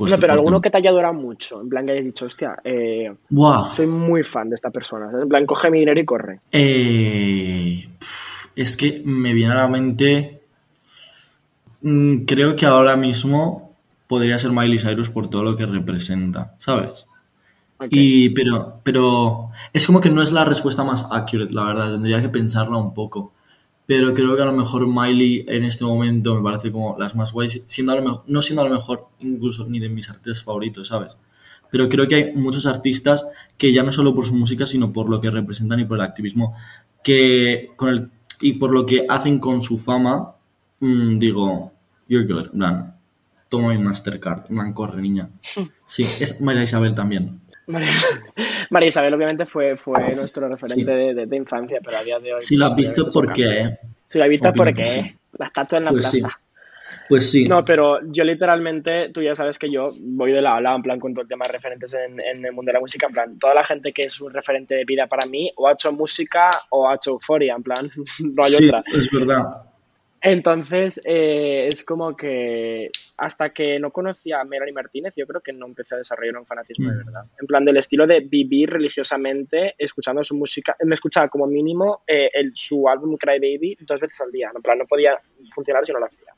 Pues 0.00 0.12
no, 0.12 0.18
pero 0.18 0.32
alguno 0.32 0.62
que 0.62 0.70
te 0.70 0.78
haya 0.78 0.92
durado 0.92 1.12
mucho, 1.12 1.60
en 1.60 1.68
plan, 1.68 1.84
que 1.84 1.92
hayas 1.92 2.06
dicho, 2.06 2.24
hostia, 2.24 2.56
eh, 2.64 3.12
Buah. 3.28 3.70
soy 3.70 3.86
muy 3.86 4.24
fan 4.24 4.48
de 4.48 4.54
esta 4.54 4.70
persona. 4.70 5.10
En 5.12 5.28
plan, 5.28 5.44
coge 5.44 5.70
mi 5.70 5.80
dinero 5.80 6.00
y 6.00 6.06
corre. 6.06 6.40
Eh, 6.50 7.86
es 8.56 8.78
que 8.78 9.02
me 9.04 9.34
viene 9.34 9.52
a 9.52 9.56
la 9.56 9.68
mente. 9.68 10.40
mm, 11.82 12.24
creo 12.24 12.56
que 12.56 12.64
ahora 12.64 12.96
mismo 12.96 13.76
podría 14.06 14.38
ser 14.38 14.52
Miley 14.52 14.78
Cyrus 14.78 15.10
por 15.10 15.28
todo 15.28 15.42
lo 15.42 15.54
que 15.54 15.66
representa, 15.66 16.54
¿sabes? 16.56 17.06
Y, 17.90 18.30
pero, 18.30 18.80
pero 18.82 19.50
es 19.74 19.86
como 19.86 20.00
que 20.00 20.08
no 20.08 20.22
es 20.22 20.32
la 20.32 20.46
respuesta 20.46 20.82
más 20.82 21.12
accurate, 21.12 21.52
la 21.52 21.64
verdad. 21.64 21.92
Tendría 21.92 22.22
que 22.22 22.30
pensarla 22.30 22.78
un 22.78 22.94
poco. 22.94 23.32
Pero 23.86 24.14
creo 24.14 24.36
que 24.36 24.42
a 24.42 24.46
lo 24.46 24.52
mejor 24.52 24.86
Miley 24.86 25.44
en 25.48 25.64
este 25.64 25.84
momento 25.84 26.34
me 26.34 26.42
parece 26.42 26.70
como 26.70 26.96
las 26.98 27.16
más 27.16 27.32
guays, 27.32 27.62
siendo 27.66 27.92
a 27.92 27.96
lo 27.96 28.02
mejor- 28.02 28.22
no 28.26 28.40
siendo 28.42 28.62
a 28.62 28.68
lo 28.68 28.74
mejor 28.74 29.08
incluso 29.18 29.66
ni 29.68 29.80
de 29.80 29.88
mis 29.88 30.08
artistas 30.08 30.42
favoritos, 30.44 30.88
¿sabes? 30.88 31.18
Pero 31.72 31.88
creo 31.88 32.06
que 32.08 32.14
hay 32.16 32.32
muchos 32.34 32.66
artistas 32.66 33.26
que 33.56 33.72
ya 33.72 33.82
no 33.82 33.90
solo 33.92 34.14
por 34.14 34.26
su 34.26 34.34
música, 34.34 34.66
sino 34.66 34.92
por 34.92 35.08
lo 35.08 35.20
que 35.20 35.30
representan 35.30 35.80
y 35.80 35.84
por 35.84 35.98
el 35.98 36.04
activismo 36.04 36.54
que 37.02 37.70
con 37.76 37.88
el 37.88 38.10
y 38.40 38.54
por 38.54 38.70
lo 38.72 38.86
que 38.86 39.04
hacen 39.08 39.38
con 39.38 39.60
su 39.60 39.78
fama, 39.78 40.34
mm, 40.80 41.18
digo, 41.18 41.72
you're 42.08 42.26
good, 42.32 42.50
plan, 42.52 42.96
toma 43.48 43.68
mi 43.74 43.78
Mastercard, 43.78 44.46
plan, 44.46 44.72
corre, 44.72 45.02
niña. 45.02 45.28
Sí, 45.86 46.04
es 46.20 46.40
María 46.40 46.62
Isabel 46.62 46.94
también. 46.94 47.40
María, 48.70 48.88
Isabel, 48.88 49.14
obviamente, 49.14 49.46
fue, 49.46 49.76
fue 49.76 50.14
nuestro 50.14 50.48
referente 50.48 50.84
Sí. 50.84 50.98
de, 50.98 51.14
de- 51.14 51.26
de 51.26 51.36
infancia, 51.36 51.78
pero 51.84 51.96
a 51.98 52.02
día 52.02 52.18
de 52.18 52.32
hoy. 52.32 52.40
Si 52.40 52.56
lo 52.56 52.66
has 52.66 52.74
pues, 52.74 52.88
visto, 52.88 53.02
obviamente 53.02 53.08
es 53.10 53.14
¿por 53.14 53.26
un 53.26 53.32
qué? 53.32 53.42
cambio. 53.44 53.68
eh? 53.68 53.78
Si 54.08 54.18
lo 54.18 54.24
has 54.24 54.30
visto, 54.30 54.48
Opino 54.48 54.64
¿por 54.64 54.74
que 54.74 54.82
qué? 54.82 54.84
sí. 54.88 55.14
La 55.38 55.46
estatua 55.46 55.78
en 55.78 55.84
la 55.84 55.90
Pues 55.90 56.06
sí. 56.10 56.20
plaza. 56.20 56.40
Pues 57.08 57.30
sí. 57.30 57.44
No, 57.46 57.64
pero 57.64 57.98
yo 58.10 58.22
literalmente, 58.24 59.10
tú 59.10 59.22
ya 59.22 59.34
sabes 59.34 59.58
que 59.58 59.68
yo 59.68 59.90
voy 60.00 60.32
de 60.32 60.40
la 60.40 60.56
ola, 60.56 60.74
en 60.74 60.82
plan, 60.82 60.98
con 61.00 61.12
todo 61.12 61.22
el 61.22 61.28
tema 61.28 61.44
de 61.46 61.52
referentes 61.52 61.92
en, 61.94 62.18
en 62.20 62.44
el 62.44 62.52
mundo 62.52 62.68
de 62.70 62.74
la 62.74 62.80
música, 62.80 63.06
en 63.06 63.12
plan, 63.12 63.38
toda 63.38 63.54
la 63.54 63.64
gente 63.64 63.92
que 63.92 64.02
es 64.02 64.20
un 64.20 64.32
referente 64.32 64.74
de 64.74 64.84
vida 64.84 65.06
para 65.08 65.26
mí, 65.26 65.50
o 65.56 65.66
ha 65.68 65.72
hecho 65.72 65.92
música 65.92 66.50
o 66.70 66.88
ha 66.88 66.94
hecho 66.96 67.10
euforia, 67.12 67.54
en 67.56 67.62
plan, 67.62 67.88
no 68.36 68.44
hay 68.44 68.50
sí, 68.52 68.64
otra. 68.64 68.84
es 68.92 69.10
verdad. 69.10 69.44
Entonces, 70.22 71.00
eh, 71.06 71.68
es 71.68 71.84
como 71.84 72.14
que 72.14 72.90
hasta 73.16 73.50
que 73.50 73.78
no 73.78 73.90
conocía 73.90 74.40
a 74.40 74.44
Melanie 74.44 74.72
Martínez, 74.72 75.14
yo 75.16 75.26
creo 75.26 75.40
que 75.40 75.52
no 75.52 75.66
empecé 75.66 75.94
a 75.94 75.98
desarrollar 75.98 76.36
un 76.38 76.46
fanatismo 76.46 76.88
de 76.90 76.96
Mm. 76.96 77.04
verdad. 77.06 77.22
En 77.40 77.46
plan, 77.46 77.64
del 77.64 77.76
estilo 77.78 78.06
de 78.06 78.20
vivir 78.20 78.70
religiosamente 78.70 79.74
escuchando 79.78 80.22
su 80.22 80.36
música. 80.36 80.76
Me 80.84 80.94
escuchaba 80.94 81.28
como 81.28 81.46
mínimo 81.46 82.02
eh, 82.06 82.30
el, 82.32 82.52
su 82.54 82.88
álbum 82.88 83.16
Cry 83.16 83.38
Baby 83.38 83.76
dos 83.80 84.00
veces 84.00 84.20
al 84.20 84.30
día. 84.32 84.50
En 84.54 84.62
plan, 84.62 84.78
no 84.78 84.86
podía 84.86 85.18
funcionar 85.54 85.84
si 85.84 85.92
no 85.92 86.00
lo 86.00 86.06
hacía. 86.06 86.29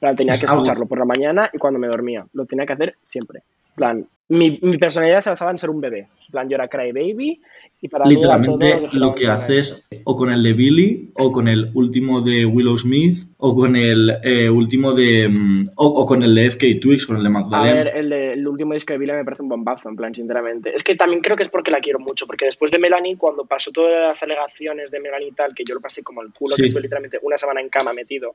Plan, 0.00 0.14
tenía 0.16 0.32
Es 0.32 0.40
que 0.40 0.46
algo- 0.46 0.58
escucharlo 0.62 0.86
por 0.86 0.98
la 0.98 1.04
mañana 1.04 1.50
y 1.52 1.58
cuando 1.58 1.78
me 1.80 1.88
dormía. 1.88 2.24
Lo 2.32 2.44
tenía 2.46 2.64
que 2.66 2.72
hacer 2.72 2.94
siempre. 3.02 3.42
Plan, 3.74 4.06
mi, 4.28 4.58
mi 4.62 4.76
personalidad 4.78 5.20
se 5.20 5.30
basaba 5.30 5.50
en 5.50 5.58
ser 5.58 5.70
un 5.70 5.80
bebé. 5.80 6.06
Plan, 6.30 6.48
yo 6.48 6.54
era 6.56 6.68
Cry 6.68 6.92
Baby 6.92 7.40
y 7.80 7.88
para 7.88 8.04
mí 8.04 8.12
era 8.12 8.20
Literalmente 8.36 8.72
todo 8.72 8.88
lo 8.92 9.14
que 9.14 9.26
a 9.28 9.34
haces 9.34 9.88
o 10.04 10.14
con 10.16 10.30
el 10.30 10.42
de 10.42 10.52
Billy 10.52 11.10
o 11.14 11.32
con 11.32 11.48
el 11.48 11.70
último 11.74 12.20
de 12.20 12.44
Willow 12.44 12.76
Smith 12.76 13.16
o 13.38 13.54
con 13.56 13.76
el 13.76 14.18
eh, 14.22 14.50
último 14.50 14.92
de 14.92 15.28
mm, 15.28 15.70
o, 15.76 15.86
o 15.86 16.04
con 16.06 16.22
el 16.22 16.34
de 16.34 16.50
FK 16.50 16.80
Twix 16.80 17.06
con 17.06 17.16
el 17.16 17.22
de 17.22 17.28
A 17.28 17.32
Magdalena 17.32 17.74
ver, 17.84 17.96
el, 17.96 18.10
de- 18.10 18.32
el 18.34 18.46
último 18.46 18.74
disco 18.74 18.92
de 18.92 18.98
Billie 18.98 19.14
me 19.14 19.24
parece 19.24 19.42
un 19.42 19.48
bombazo, 19.48 19.88
en 19.88 19.96
plan, 19.96 20.14
sinceramente. 20.14 20.72
Es 20.74 20.82
que 20.84 20.94
también 20.96 21.22
creo 21.22 21.36
que 21.36 21.44
es 21.44 21.48
porque 21.48 21.70
la 21.70 21.80
quiero 21.80 21.98
mucho, 21.98 22.26
porque 22.26 22.44
después 22.44 22.70
de 22.70 22.78
Melanie, 22.78 23.16
cuando 23.16 23.44
pasó 23.46 23.70
todas 23.72 24.08
las 24.08 24.22
alegaciones 24.22 24.90
de 24.90 25.00
Melanie 25.00 25.28
y 25.28 25.32
tal, 25.32 25.54
que 25.54 25.64
yo 25.64 25.74
lo 25.74 25.80
pasé 25.80 26.02
como 26.02 26.20
el 26.22 26.32
culo, 26.32 26.54
Sí. 26.56 26.62
que 26.62 26.66
estuve 26.68 26.82
literalmente 26.82 27.18
una 27.22 27.38
semana 27.38 27.60
en 27.60 27.68
cama 27.68 27.92
metido, 27.92 28.34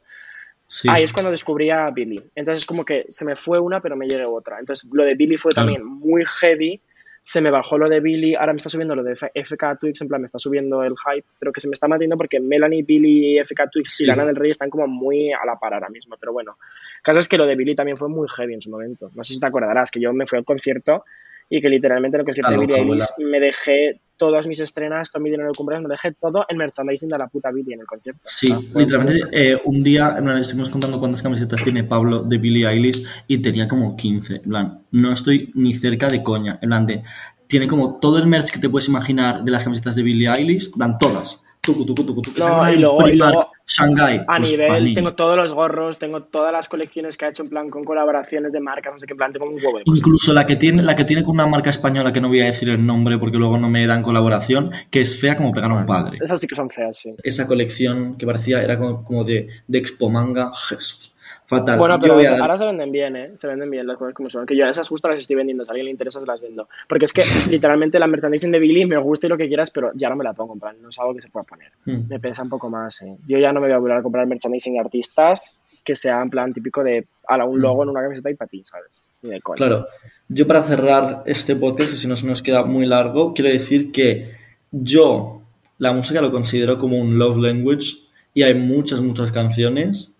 sí. 0.73 0.87
ahí 0.89 1.03
es 1.03 1.13
cuando 1.13 1.31
descubrí 1.31 1.69
a 1.69 1.89
Billie. 1.91 2.23
Entonces, 2.35 2.65
como 2.65 2.83
que 2.83 3.05
se 3.09 3.23
me 3.25 3.35
fue 3.35 3.59
una, 3.59 3.79
pero 3.81 3.95
me 3.95 4.07
llegué 4.07 4.25
otra. 4.25 4.59
Entonces, 4.59 4.89
lo 4.91 5.03
de 5.03 5.13
Billie 5.15 5.37
fue 5.37 5.51
Claro. 5.53 5.67
también 5.73 5.85
muy 5.85 6.23
heavy. 6.25 6.81
Se 7.25 7.39
me 7.39 7.49
bajó 7.51 7.77
lo 7.77 7.87
de 7.87 8.01
Billie, 8.01 8.35
ahora 8.35 8.51
me 8.51 8.57
está 8.57 8.69
subiendo 8.69 8.95
lo 8.95 9.03
de 9.03 9.15
FK 9.15 9.77
Twix, 9.79 10.01
en 10.01 10.09
plan, 10.09 10.19
me 10.19 10.25
está 10.25 10.39
subiendo 10.39 10.83
el 10.83 10.91
hype, 10.97 11.25
pero 11.39 11.53
que 11.53 11.61
se 11.61 11.69
me 11.69 11.73
está 11.73 11.87
metiendo 11.87 12.17
porque 12.17 12.41
Melanie, 12.41 12.83
Billie 12.83 13.35
y 13.35 13.39
FK 13.39 13.69
Twix 13.71 13.95
Sí. 13.95 14.03
y 14.03 14.07
Lana 14.07 14.25
del 14.25 14.35
Rey 14.35 14.51
están 14.51 14.69
como 14.69 14.87
muy 14.87 15.31
a 15.31 15.45
la 15.45 15.57
par 15.57 15.73
ahora 15.73 15.87
mismo, 15.87 16.17
pero 16.19 16.33
bueno. 16.33 16.57
El 16.97 17.01
caso 17.03 17.19
es 17.19 17.29
que 17.29 17.37
lo 17.37 17.45
de 17.45 17.55
Billie 17.55 17.75
también 17.75 17.95
fue 17.95 18.09
muy 18.09 18.27
heavy 18.27 18.53
en 18.55 18.61
su 18.61 18.69
momento. 18.69 19.09
No 19.15 19.23
sé 19.23 19.33
si 19.35 19.39
te 19.39 19.45
acordarás 19.45 19.89
que 19.89 20.01
yo 20.01 20.11
me 20.11 20.25
fui 20.25 20.37
al 20.37 20.43
concierto 20.43 21.05
y 21.49 21.61
que 21.61 21.69
literalmente 21.69 22.17
en 22.17 22.21
el 22.21 22.25
concierto 22.25 22.51
Está 22.51 22.75
de 22.75 22.83
Billie 22.83 23.05
me 23.19 23.39
dejé 23.39 24.01
todas 24.17 24.47
mis 24.47 24.59
estrenas, 24.59 25.11
todo 25.11 25.21
mi 25.21 25.29
dinero 25.29 25.49
de 25.49 25.55
cumpleaños, 25.55 25.87
me 25.87 25.93
dejé 25.93 26.13
todo 26.13 26.45
en 26.47 26.57
merchandising 26.57 27.09
de 27.09 27.17
la 27.17 27.27
puta 27.27 27.51
Billie 27.51 27.73
en 27.73 27.81
el 27.81 27.85
concierto. 27.85 28.21
Sí, 28.25 28.51
Ah, 28.51 28.59
literalmente 28.75 29.21
eh, 29.31 29.59
un 29.65 29.83
día 29.83 30.15
en 30.17 30.23
plan, 30.23 30.37
estuvimos 30.37 30.69
contando 30.69 30.99
cuántas 30.99 31.21
camisetas 31.21 31.63
tiene 31.63 31.83
Pablo 31.83 32.21
de 32.21 32.37
Billie 32.37 32.67
Eilish 32.67 33.05
y 33.27 33.39
tenía 33.39 33.67
como 33.67 33.95
15. 33.95 34.35
En 34.35 34.41
plan, 34.43 34.81
no 34.91 35.11
estoy 35.11 35.51
ni 35.55 35.73
cerca 35.73 36.09
de 36.09 36.23
coña. 36.23 36.59
En 36.61 36.69
plan, 36.69 36.85
de, 36.85 37.03
tiene 37.47 37.67
como 37.67 37.99
todo 37.99 38.17
el 38.17 38.27
merch 38.27 38.51
que 38.51 38.59
te 38.59 38.69
puedes 38.69 38.87
imaginar 38.87 39.43
de 39.43 39.51
las 39.51 39.63
camisetas 39.63 39.95
de 39.95 40.03
Billie 40.03 40.29
Eilish, 40.29 40.67
en 40.67 40.71
plan, 40.73 40.97
todas. 40.99 41.42
Tucu, 41.63 41.85
tucu, 41.85 42.03
tucu, 42.03 42.21
tucu. 42.21 42.39
No, 42.39 42.69
y 42.69 42.75
luego- 42.75 42.97
y 42.99 43.03
Primark, 43.11 43.33
luego, 43.33 43.51
Shanghai. 43.65 44.21
A 44.27 44.37
pues, 44.37 44.51
nivel, 44.51 44.67
palín. 44.67 44.95
tengo 44.95 45.13
todos 45.15 45.37
los 45.37 45.53
gorros, 45.53 45.97
tengo 45.97 46.23
todas 46.23 46.51
las 46.51 46.67
colecciones 46.67 47.15
que 47.15 47.25
ha 47.25 47.29
hecho 47.29 47.43
en 47.43 47.49
plan 47.49 47.69
con 47.69 47.85
colaboraciones 47.85 48.51
de 48.51 48.59
marcas, 48.59 48.93
no 48.93 48.99
sé 48.99 49.07
qué, 49.07 49.13
en 49.13 49.17
plan, 49.17 49.31
tengo 49.31 49.47
un 49.47 49.55
huevo 49.55 49.77
de. 49.77 49.83
Incluso 49.85 50.33
la 50.33 50.45
que 50.45 50.57
tiene, 50.57 50.83
la 50.83 50.95
que 50.97 51.05
tiene 51.05 51.23
con 51.23 51.35
una 51.35 51.47
marca 51.47 51.69
española 51.69 52.11
que 52.11 52.19
no 52.19 52.27
voy 52.27 52.41
a 52.41 52.45
decir 52.45 52.67
el 52.67 52.85
nombre 52.85 53.17
porque 53.17 53.37
luego 53.37 53.57
no 53.57 53.69
me 53.69 53.87
dan 53.87 54.01
colaboración, 54.01 54.71
que 54.91 54.99
es 54.99 55.17
fea 55.19 55.37
como 55.37 55.53
pegar 55.53 55.71
a 55.71 55.75
un 55.75 55.85
padre. 55.85 56.17
Esas 56.21 56.41
sí 56.41 56.47
que 56.47 56.55
son 56.55 56.69
feas, 56.69 56.97
sí. 56.97 57.15
Esa 57.23 57.47
colección 57.47 58.17
que 58.17 58.25
parecía, 58.25 58.61
era 58.61 58.77
como, 58.77 59.05
como 59.05 59.23
de, 59.23 59.47
de 59.65 59.77
Expo 59.77 60.09
Manga, 60.09 60.51
Jesús. 60.67 61.15
Fatal. 61.45 61.77
Bueno, 61.77 61.99
pero 61.99 62.17
a 62.17 62.39
ahora 62.39 62.57
se 62.57 62.65
venden 62.65 62.91
bien, 62.91 63.15
¿eh? 63.15 63.31
Se 63.35 63.47
venden 63.47 63.69
bien 63.69 63.85
las 63.85 63.97
cosas 63.97 64.13
como 64.13 64.29
son. 64.29 64.45
Que 64.45 64.55
yo 64.55 64.65
esas 64.65 64.87
justo 64.87 65.09
las 65.09 65.19
estoy 65.19 65.35
vendiendo. 65.35 65.65
Si 65.65 65.69
a 65.69 65.71
alguien 65.71 65.85
le 65.85 65.91
interesa, 65.91 66.19
se 66.19 66.25
las 66.25 66.41
vendo. 66.41 66.67
Porque 66.87 67.05
es 67.05 67.13
que 67.13 67.23
literalmente 67.49 67.99
la 67.99 68.07
merchandising 68.07 68.51
de 68.51 68.59
Billy 68.59 68.85
me 68.85 68.97
gusta 68.97 69.27
y 69.27 69.29
lo 69.29 69.37
que 69.37 69.47
quieras, 69.47 69.71
pero 69.71 69.91
ya 69.93 70.09
no 70.09 70.15
me 70.15 70.23
la 70.23 70.33
pongo. 70.33 70.53
En 70.53 70.59
plan, 70.59 70.75
no 70.81 70.89
es 70.89 70.99
algo 70.99 71.13
que 71.13 71.21
se 71.21 71.29
pueda 71.29 71.43
poner. 71.43 71.69
Mm. 71.85 72.07
Me 72.09 72.19
pesa 72.19 72.43
un 72.43 72.49
poco 72.49 72.69
más, 72.69 73.01
¿eh? 73.01 73.17
Yo 73.27 73.37
ya 73.37 73.51
no 73.51 73.59
me 73.59 73.67
voy 73.67 73.75
a 73.75 73.79
volver 73.79 73.97
a 73.97 74.03
comprar 74.03 74.25
merchandising 74.25 74.73
de 74.73 74.79
artistas 74.79 75.59
que 75.83 75.95
sea 75.95 76.21
en 76.21 76.29
plan 76.29 76.53
típico 76.53 76.83
de 76.83 77.05
a 77.27 77.43
un 77.45 77.61
logo 77.61 77.83
en 77.83 77.89
una 77.89 78.01
camiseta 78.01 78.29
y 78.31 78.35
ti, 78.47 78.63
¿sabes? 78.63 78.87
De. 79.21 79.39
Claro. 79.41 79.87
Yo 80.27 80.47
para 80.47 80.63
cerrar 80.63 81.23
este 81.25 81.55
podcast, 81.55 81.91
que 81.91 81.95
si 81.97 82.07
no 82.07 82.15
se 82.15 82.25
nos 82.25 82.41
queda 82.41 82.63
muy 82.63 82.85
largo, 82.85 83.33
quiero 83.33 83.49
decir 83.49 83.91
que 83.91 84.31
yo 84.71 85.41
la 85.77 85.93
música 85.93 86.21
lo 86.21 86.31
considero 86.31 86.77
como 86.77 86.97
un 86.97 87.17
love 87.17 87.37
language 87.37 87.93
y 88.33 88.43
hay 88.43 88.53
muchas, 88.55 89.01
muchas 89.01 89.31
canciones 89.31 90.13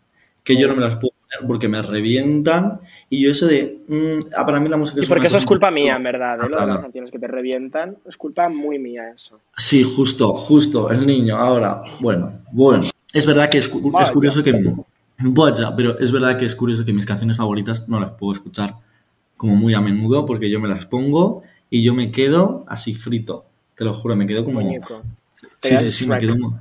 que 0.44 0.58
yo 0.58 0.68
no 0.68 0.76
me 0.76 0.82
las 0.82 0.96
puedo 0.96 1.13
porque 1.48 1.68
me 1.68 1.82
revientan 1.82 2.80
y 3.10 3.24
yo 3.24 3.32
eso 3.32 3.48
de... 3.48 3.80
mm, 3.88 4.34
ah, 4.38 4.46
para 4.46 4.60
mí 4.60 4.70
la 4.70 4.78
música 4.78 5.00
Y 5.00 5.04
es 5.04 5.08
porque 5.08 5.22
una 5.22 5.28
eso 5.28 5.38
es 5.38 5.46
culpa 5.46 5.72
mía, 5.72 5.96
en 5.96 6.04
verdad. 6.04 6.36
¿eh? 6.36 6.50
Lo 6.50 6.60
de 6.60 6.68
las 6.68 6.80
canciones 6.82 7.12
que 7.12 7.20
te 7.20 7.28
revientan 7.28 7.98
es 8.08 8.18
culpa 8.18 8.50
muy 8.50 8.80
mía 8.80 9.10
eso. 9.16 9.40
Sí, 9.56 9.84
justo, 9.84 10.34
justo, 10.34 10.90
el 10.90 11.06
niño. 11.06 11.38
Ahora, 11.38 11.84
bueno, 12.00 12.40
bueno. 12.52 12.82
Es 13.14 13.26
verdad 13.26 13.50
que 13.50 13.60
es, 13.60 13.68
curioso 13.68 14.44
que... 14.44 14.74
Pero 15.78 16.00
es 16.00 16.12
verdad 16.12 16.38
que 16.38 16.46
es 16.46 16.56
curioso 16.56 16.84
que 16.84 16.94
mis 16.94 17.06
canciones 17.06 17.38
favoritas 17.38 17.88
no 17.88 18.00
las 18.00 18.12
puedo 18.12 18.34
escuchar 18.34 18.76
como 19.38 19.56
muy 19.56 19.74
a 19.74 19.82
menudo 19.82 20.26
porque 20.26 20.50
yo 20.50 20.60
me 20.60 20.68
las 20.68 20.86
pongo 20.86 21.44
y 21.70 21.84
yo 21.84 21.94
me 21.94 22.12
quedo 22.12 22.66
así 22.68 22.94
frito. 22.96 23.46
Te 23.76 23.84
lo 23.86 23.94
juro, 23.94 24.16
me 24.16 24.26
quedo 24.26 24.44
como... 24.46 24.62
Muñeco. 24.62 25.02
Sí, 25.62 25.78
sí, 25.78 25.92
sí, 25.92 26.08
me 26.08 26.18
quedo... 26.18 26.38
como- 26.38 26.60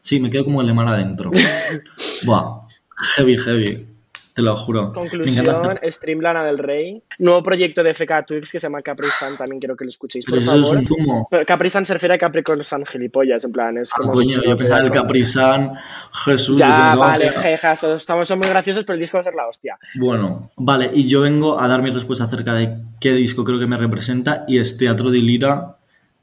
Sí, 0.00 0.20
me 0.20 0.30
quedo 0.30 0.44
como 0.44 0.60
el 0.62 0.66
de 0.68 0.72
mar 0.72 0.88
adentro. 0.88 1.30
Buah, 2.24 2.60
heavy, 3.16 3.36
heavy. 3.36 3.86
Te 4.38 4.42
lo 4.44 4.56
juro. 4.56 4.92
Conclusión. 4.92 5.76
Stream 5.90 6.20
Lana 6.20 6.44
del 6.44 6.58
Rey. 6.58 7.02
Nuevo 7.18 7.42
proyecto 7.42 7.82
de 7.82 7.92
FK 7.92 8.24
Twix 8.24 8.52
que 8.52 8.60
se 8.60 8.66
llama 8.66 8.82
Capri 8.82 9.08
Sun, 9.08 9.36
también 9.36 9.58
quiero 9.58 9.74
que 9.76 9.84
lo 9.84 9.88
escuchéis, 9.88 10.24
por 10.24 10.38
Pero 10.38 10.42
eso 10.52 10.60
es 10.60 10.62
favor. 10.68 10.78
un 10.78 10.86
zumo. 10.86 11.28
Pero 11.28 11.44
Capri 11.44 11.68
Sun 11.70 11.84
se 11.84 11.94
refiere 11.94 12.14
a 12.14 12.18
Capricorn 12.18 12.62
Sun 12.62 12.86
gilipollas, 12.86 13.44
en 13.44 13.50
plan, 13.50 13.76
es 13.78 13.90
Ah, 13.92 13.96
como... 13.98 14.12
coño, 14.12 14.36
su- 14.36 14.42
yo 14.44 14.56
pensaba 14.56 14.80
el 14.82 14.92
Capri 14.92 15.24
Sun, 15.24 15.72
Jesús. 16.24 16.56
Ya, 16.56 16.94
vale, 16.94 17.32
jejas, 17.32 17.82
estamos, 17.82 18.28
son 18.28 18.38
muy 18.38 18.48
graciosos, 18.48 18.84
pero 18.84 18.94
el 18.94 19.00
disco 19.00 19.16
va 19.16 19.22
a 19.22 19.24
ser 19.24 19.34
la 19.34 19.48
hostia. 19.48 19.76
Bueno, 19.96 20.52
vale, 20.54 20.88
y 20.94 21.08
yo 21.08 21.22
vengo 21.22 21.60
a 21.60 21.66
dar 21.66 21.82
mi 21.82 21.90
respuesta 21.90 22.22
acerca 22.22 22.54
de 22.54 22.76
qué 23.00 23.10
disco 23.14 23.42
creo 23.42 23.58
que 23.58 23.66
me 23.66 23.76
representa 23.76 24.44
y 24.46 24.58
es 24.60 24.76
Teatro 24.78 25.10
de 25.10 25.18
Lira 25.18 25.78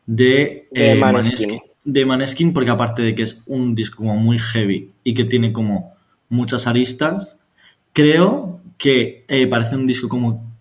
de, 0.05 0.69
De 0.71 0.93
eh, 0.93 0.95
Maneskin. 0.95 1.49
Maneskin. 1.49 1.61
De 1.83 2.05
Maneskin, 2.05 2.53
porque 2.53 2.71
aparte 2.71 3.01
de 3.01 3.13
que 3.13 3.23
es 3.23 3.41
un 3.45 3.75
disco 3.75 3.97
como 3.97 4.15
muy 4.15 4.39
heavy 4.39 4.91
y 5.03 5.13
que 5.13 5.25
tiene 5.25 5.51
como 5.51 5.93
muchas 6.29 6.65
aristas, 6.65 7.37
creo 7.95 8.59
que 8.77 9.23
eh, 9.27 9.47
parece 9.47 9.75
un 9.75 9.87
disco 9.87 10.09
como 10.09 10.53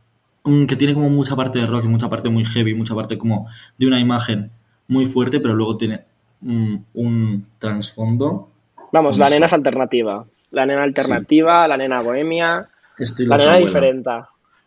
que 0.68 0.76
tiene 0.76 0.94
como 0.94 1.08
mucha 1.10 1.34
parte 1.34 1.58
de 1.58 1.66
rock 1.66 1.84
y 1.84 1.88
mucha 1.88 2.08
parte 2.08 2.28
muy 2.28 2.44
heavy, 2.44 2.74
mucha 2.74 2.94
parte 2.94 3.18
como 3.18 3.48
de 3.78 3.86
una 3.86 3.98
imagen 3.98 4.50
muy 4.88 5.04
fuerte, 5.06 5.40
pero 5.40 5.54
luego 5.54 5.76
tiene 5.76 6.02
mm, 6.42 6.76
un 6.94 7.46
trasfondo. 7.58 8.50
Vamos, 8.92 9.18
la 9.18 9.28
nena 9.30 9.46
es 9.46 9.52
alternativa. 9.52 10.24
La 10.50 10.64
nena 10.66 10.82
alternativa, 10.84 11.66
la 11.66 11.76
nena 11.76 12.00
bohemia, 12.00 12.68
Estoy 12.96 13.26
la 13.26 13.36
nena 13.38 13.56
diferente. 13.56 14.10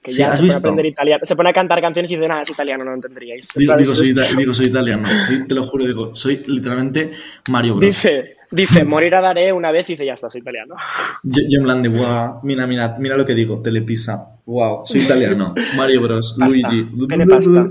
Que 0.02 0.12
Sí, 0.12 0.18
ya 0.20 0.32
¿has 0.32 0.38
se 0.38 0.42
pone 0.42 0.52
a 0.52 0.56
visto? 0.56 0.60
aprender 0.70 0.86
italiano. 0.88 1.26
Se 1.26 1.36
pone 1.36 1.50
a 1.50 1.54
cantar 1.54 1.80
canciones 1.82 2.12
y 2.12 2.16
dice, 2.16 2.28
nada, 2.28 2.42
es 2.42 2.50
italiano, 2.50 2.84
no 2.84 2.90
lo 2.92 2.96
entenderíais. 2.96 3.50
Digo, 3.56 3.86
soy, 3.86 4.10
ita- 4.10 4.24
digo, 4.38 4.54
soy 4.54 4.66
italiano. 4.68 5.08
Te 5.48 5.54
lo 5.56 5.64
juro, 5.66 5.86
digo, 5.86 6.16
soy 6.16 6.44
literalmente 6.48 7.12
Mario 7.50 7.76
Bros. 7.76 7.86
Dice, 7.88 8.37
dice, 8.52 8.84
morir 8.86 9.16
a 9.16 9.22
daré 9.22 9.54
una 9.54 9.72
vez 9.72 9.90
y 9.90 9.94
dice, 9.94 10.06
ya 10.06 10.14
está, 10.14 10.30
soy 10.30 10.42
italiano. 10.42 10.76
Yo, 11.24 11.42
yo 11.50 11.60
en 11.60 11.64
plan 11.64 11.82
de, 11.82 11.90
wow, 11.90 12.40
mira, 12.44 12.68
mira, 12.68 12.96
mira 13.00 13.18
lo 13.18 13.26
que 13.26 13.34
digo, 13.34 13.62
Telepisa. 13.62 14.38
Wow, 14.48 14.86
soy 14.86 15.02
italiano. 15.02 15.54
Mario 15.76 16.02
Bros. 16.02 16.36
Pasta. 16.40 16.70
Luigi. 16.70 17.08
Pene 17.08 17.28
pasta. 17.28 17.68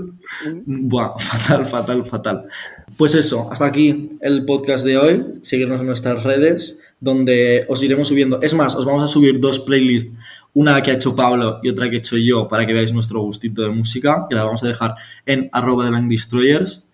Buah, 0.65 1.17
fatal, 1.17 1.65
fatal, 1.65 2.03
fatal. 2.05 2.45
Pues 2.95 3.15
eso, 3.15 3.51
hasta 3.51 3.65
aquí 3.65 4.11
el 4.21 4.45
podcast 4.45 4.85
de 4.85 4.97
hoy. 4.97 5.25
Seguirnos 5.41 5.81
en 5.81 5.87
nuestras 5.87 6.23
redes, 6.23 6.79
donde 6.99 7.65
os 7.67 7.81
iremos 7.81 8.07
subiendo. 8.07 8.41
Es 8.43 8.53
más, 8.53 8.75
os 8.75 8.85
vamos 8.85 9.03
a 9.03 9.07
subir 9.07 9.39
dos 9.39 9.59
playlists, 9.59 10.13
una 10.53 10.81
que 10.83 10.91
ha 10.91 10.93
hecho 10.93 11.15
Pablo 11.15 11.59
y 11.63 11.69
otra 11.69 11.89
que 11.89 11.95
he 11.95 11.99
hecho 11.99 12.17
yo, 12.17 12.47
para 12.47 12.67
que 12.67 12.73
veáis 12.73 12.93
nuestro 12.93 13.21
gustito 13.21 13.63
de 13.63 13.69
música, 13.69 14.27
que 14.29 14.35
la 14.35 14.43
vamos 14.43 14.63
a 14.63 14.67
dejar 14.67 14.93
en 15.25 15.49
arroba 15.53 15.89
de 15.89 16.07
Destroyers. 16.07 16.86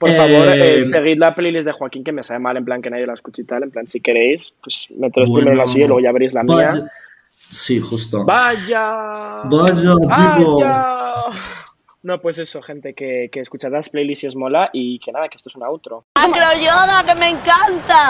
Por 0.00 0.08
Eh, 0.08 0.16
favor, 0.16 0.48
eh, 0.56 0.80
seguid 0.80 1.18
la 1.18 1.34
playlist 1.34 1.66
de 1.66 1.72
Joaquín, 1.72 2.02
que 2.02 2.10
me 2.10 2.22
sabe 2.22 2.40
mal, 2.40 2.56
en 2.56 2.64
plan 2.64 2.80
que 2.80 2.88
nadie 2.88 3.04
la 3.06 3.12
escuche 3.12 3.42
y 3.42 3.44
tal. 3.44 3.64
En 3.64 3.70
plan, 3.70 3.86
si 3.86 4.00
queréis, 4.00 4.54
pues 4.64 4.86
meteros 4.96 5.28
Bueno, 5.28 5.44
primero 5.44 5.62
la 5.62 5.68
suya 5.70 5.84
y 5.84 5.88
luego 5.88 6.00
ya 6.00 6.10
veréis 6.12 6.32
la 6.32 6.42
vaya- 6.42 6.68
mía. 6.74 6.90
Sí, 7.28 7.80
justo. 7.80 8.24
¡Vaya! 8.24 9.42
Vaya, 9.44 9.94
tipo. 10.38 10.58
¡Vaya! 10.58 11.24
No, 12.02 12.18
pues 12.18 12.38
eso, 12.38 12.62
gente, 12.62 12.94
que, 12.94 13.28
que 13.30 13.40
escuchad 13.40 13.70
las 13.72 13.90
playlists 13.90 14.20
si 14.22 14.26
os 14.28 14.36
mola 14.36 14.70
y 14.72 14.98
que 15.00 15.12
nada, 15.12 15.28
que 15.28 15.36
esto 15.36 15.50
es 15.50 15.56
un 15.56 15.64
outro. 15.64 16.06
Macroyoda, 16.16 17.04
que 17.06 17.14
me 17.20 17.28
encanta. 17.36 18.00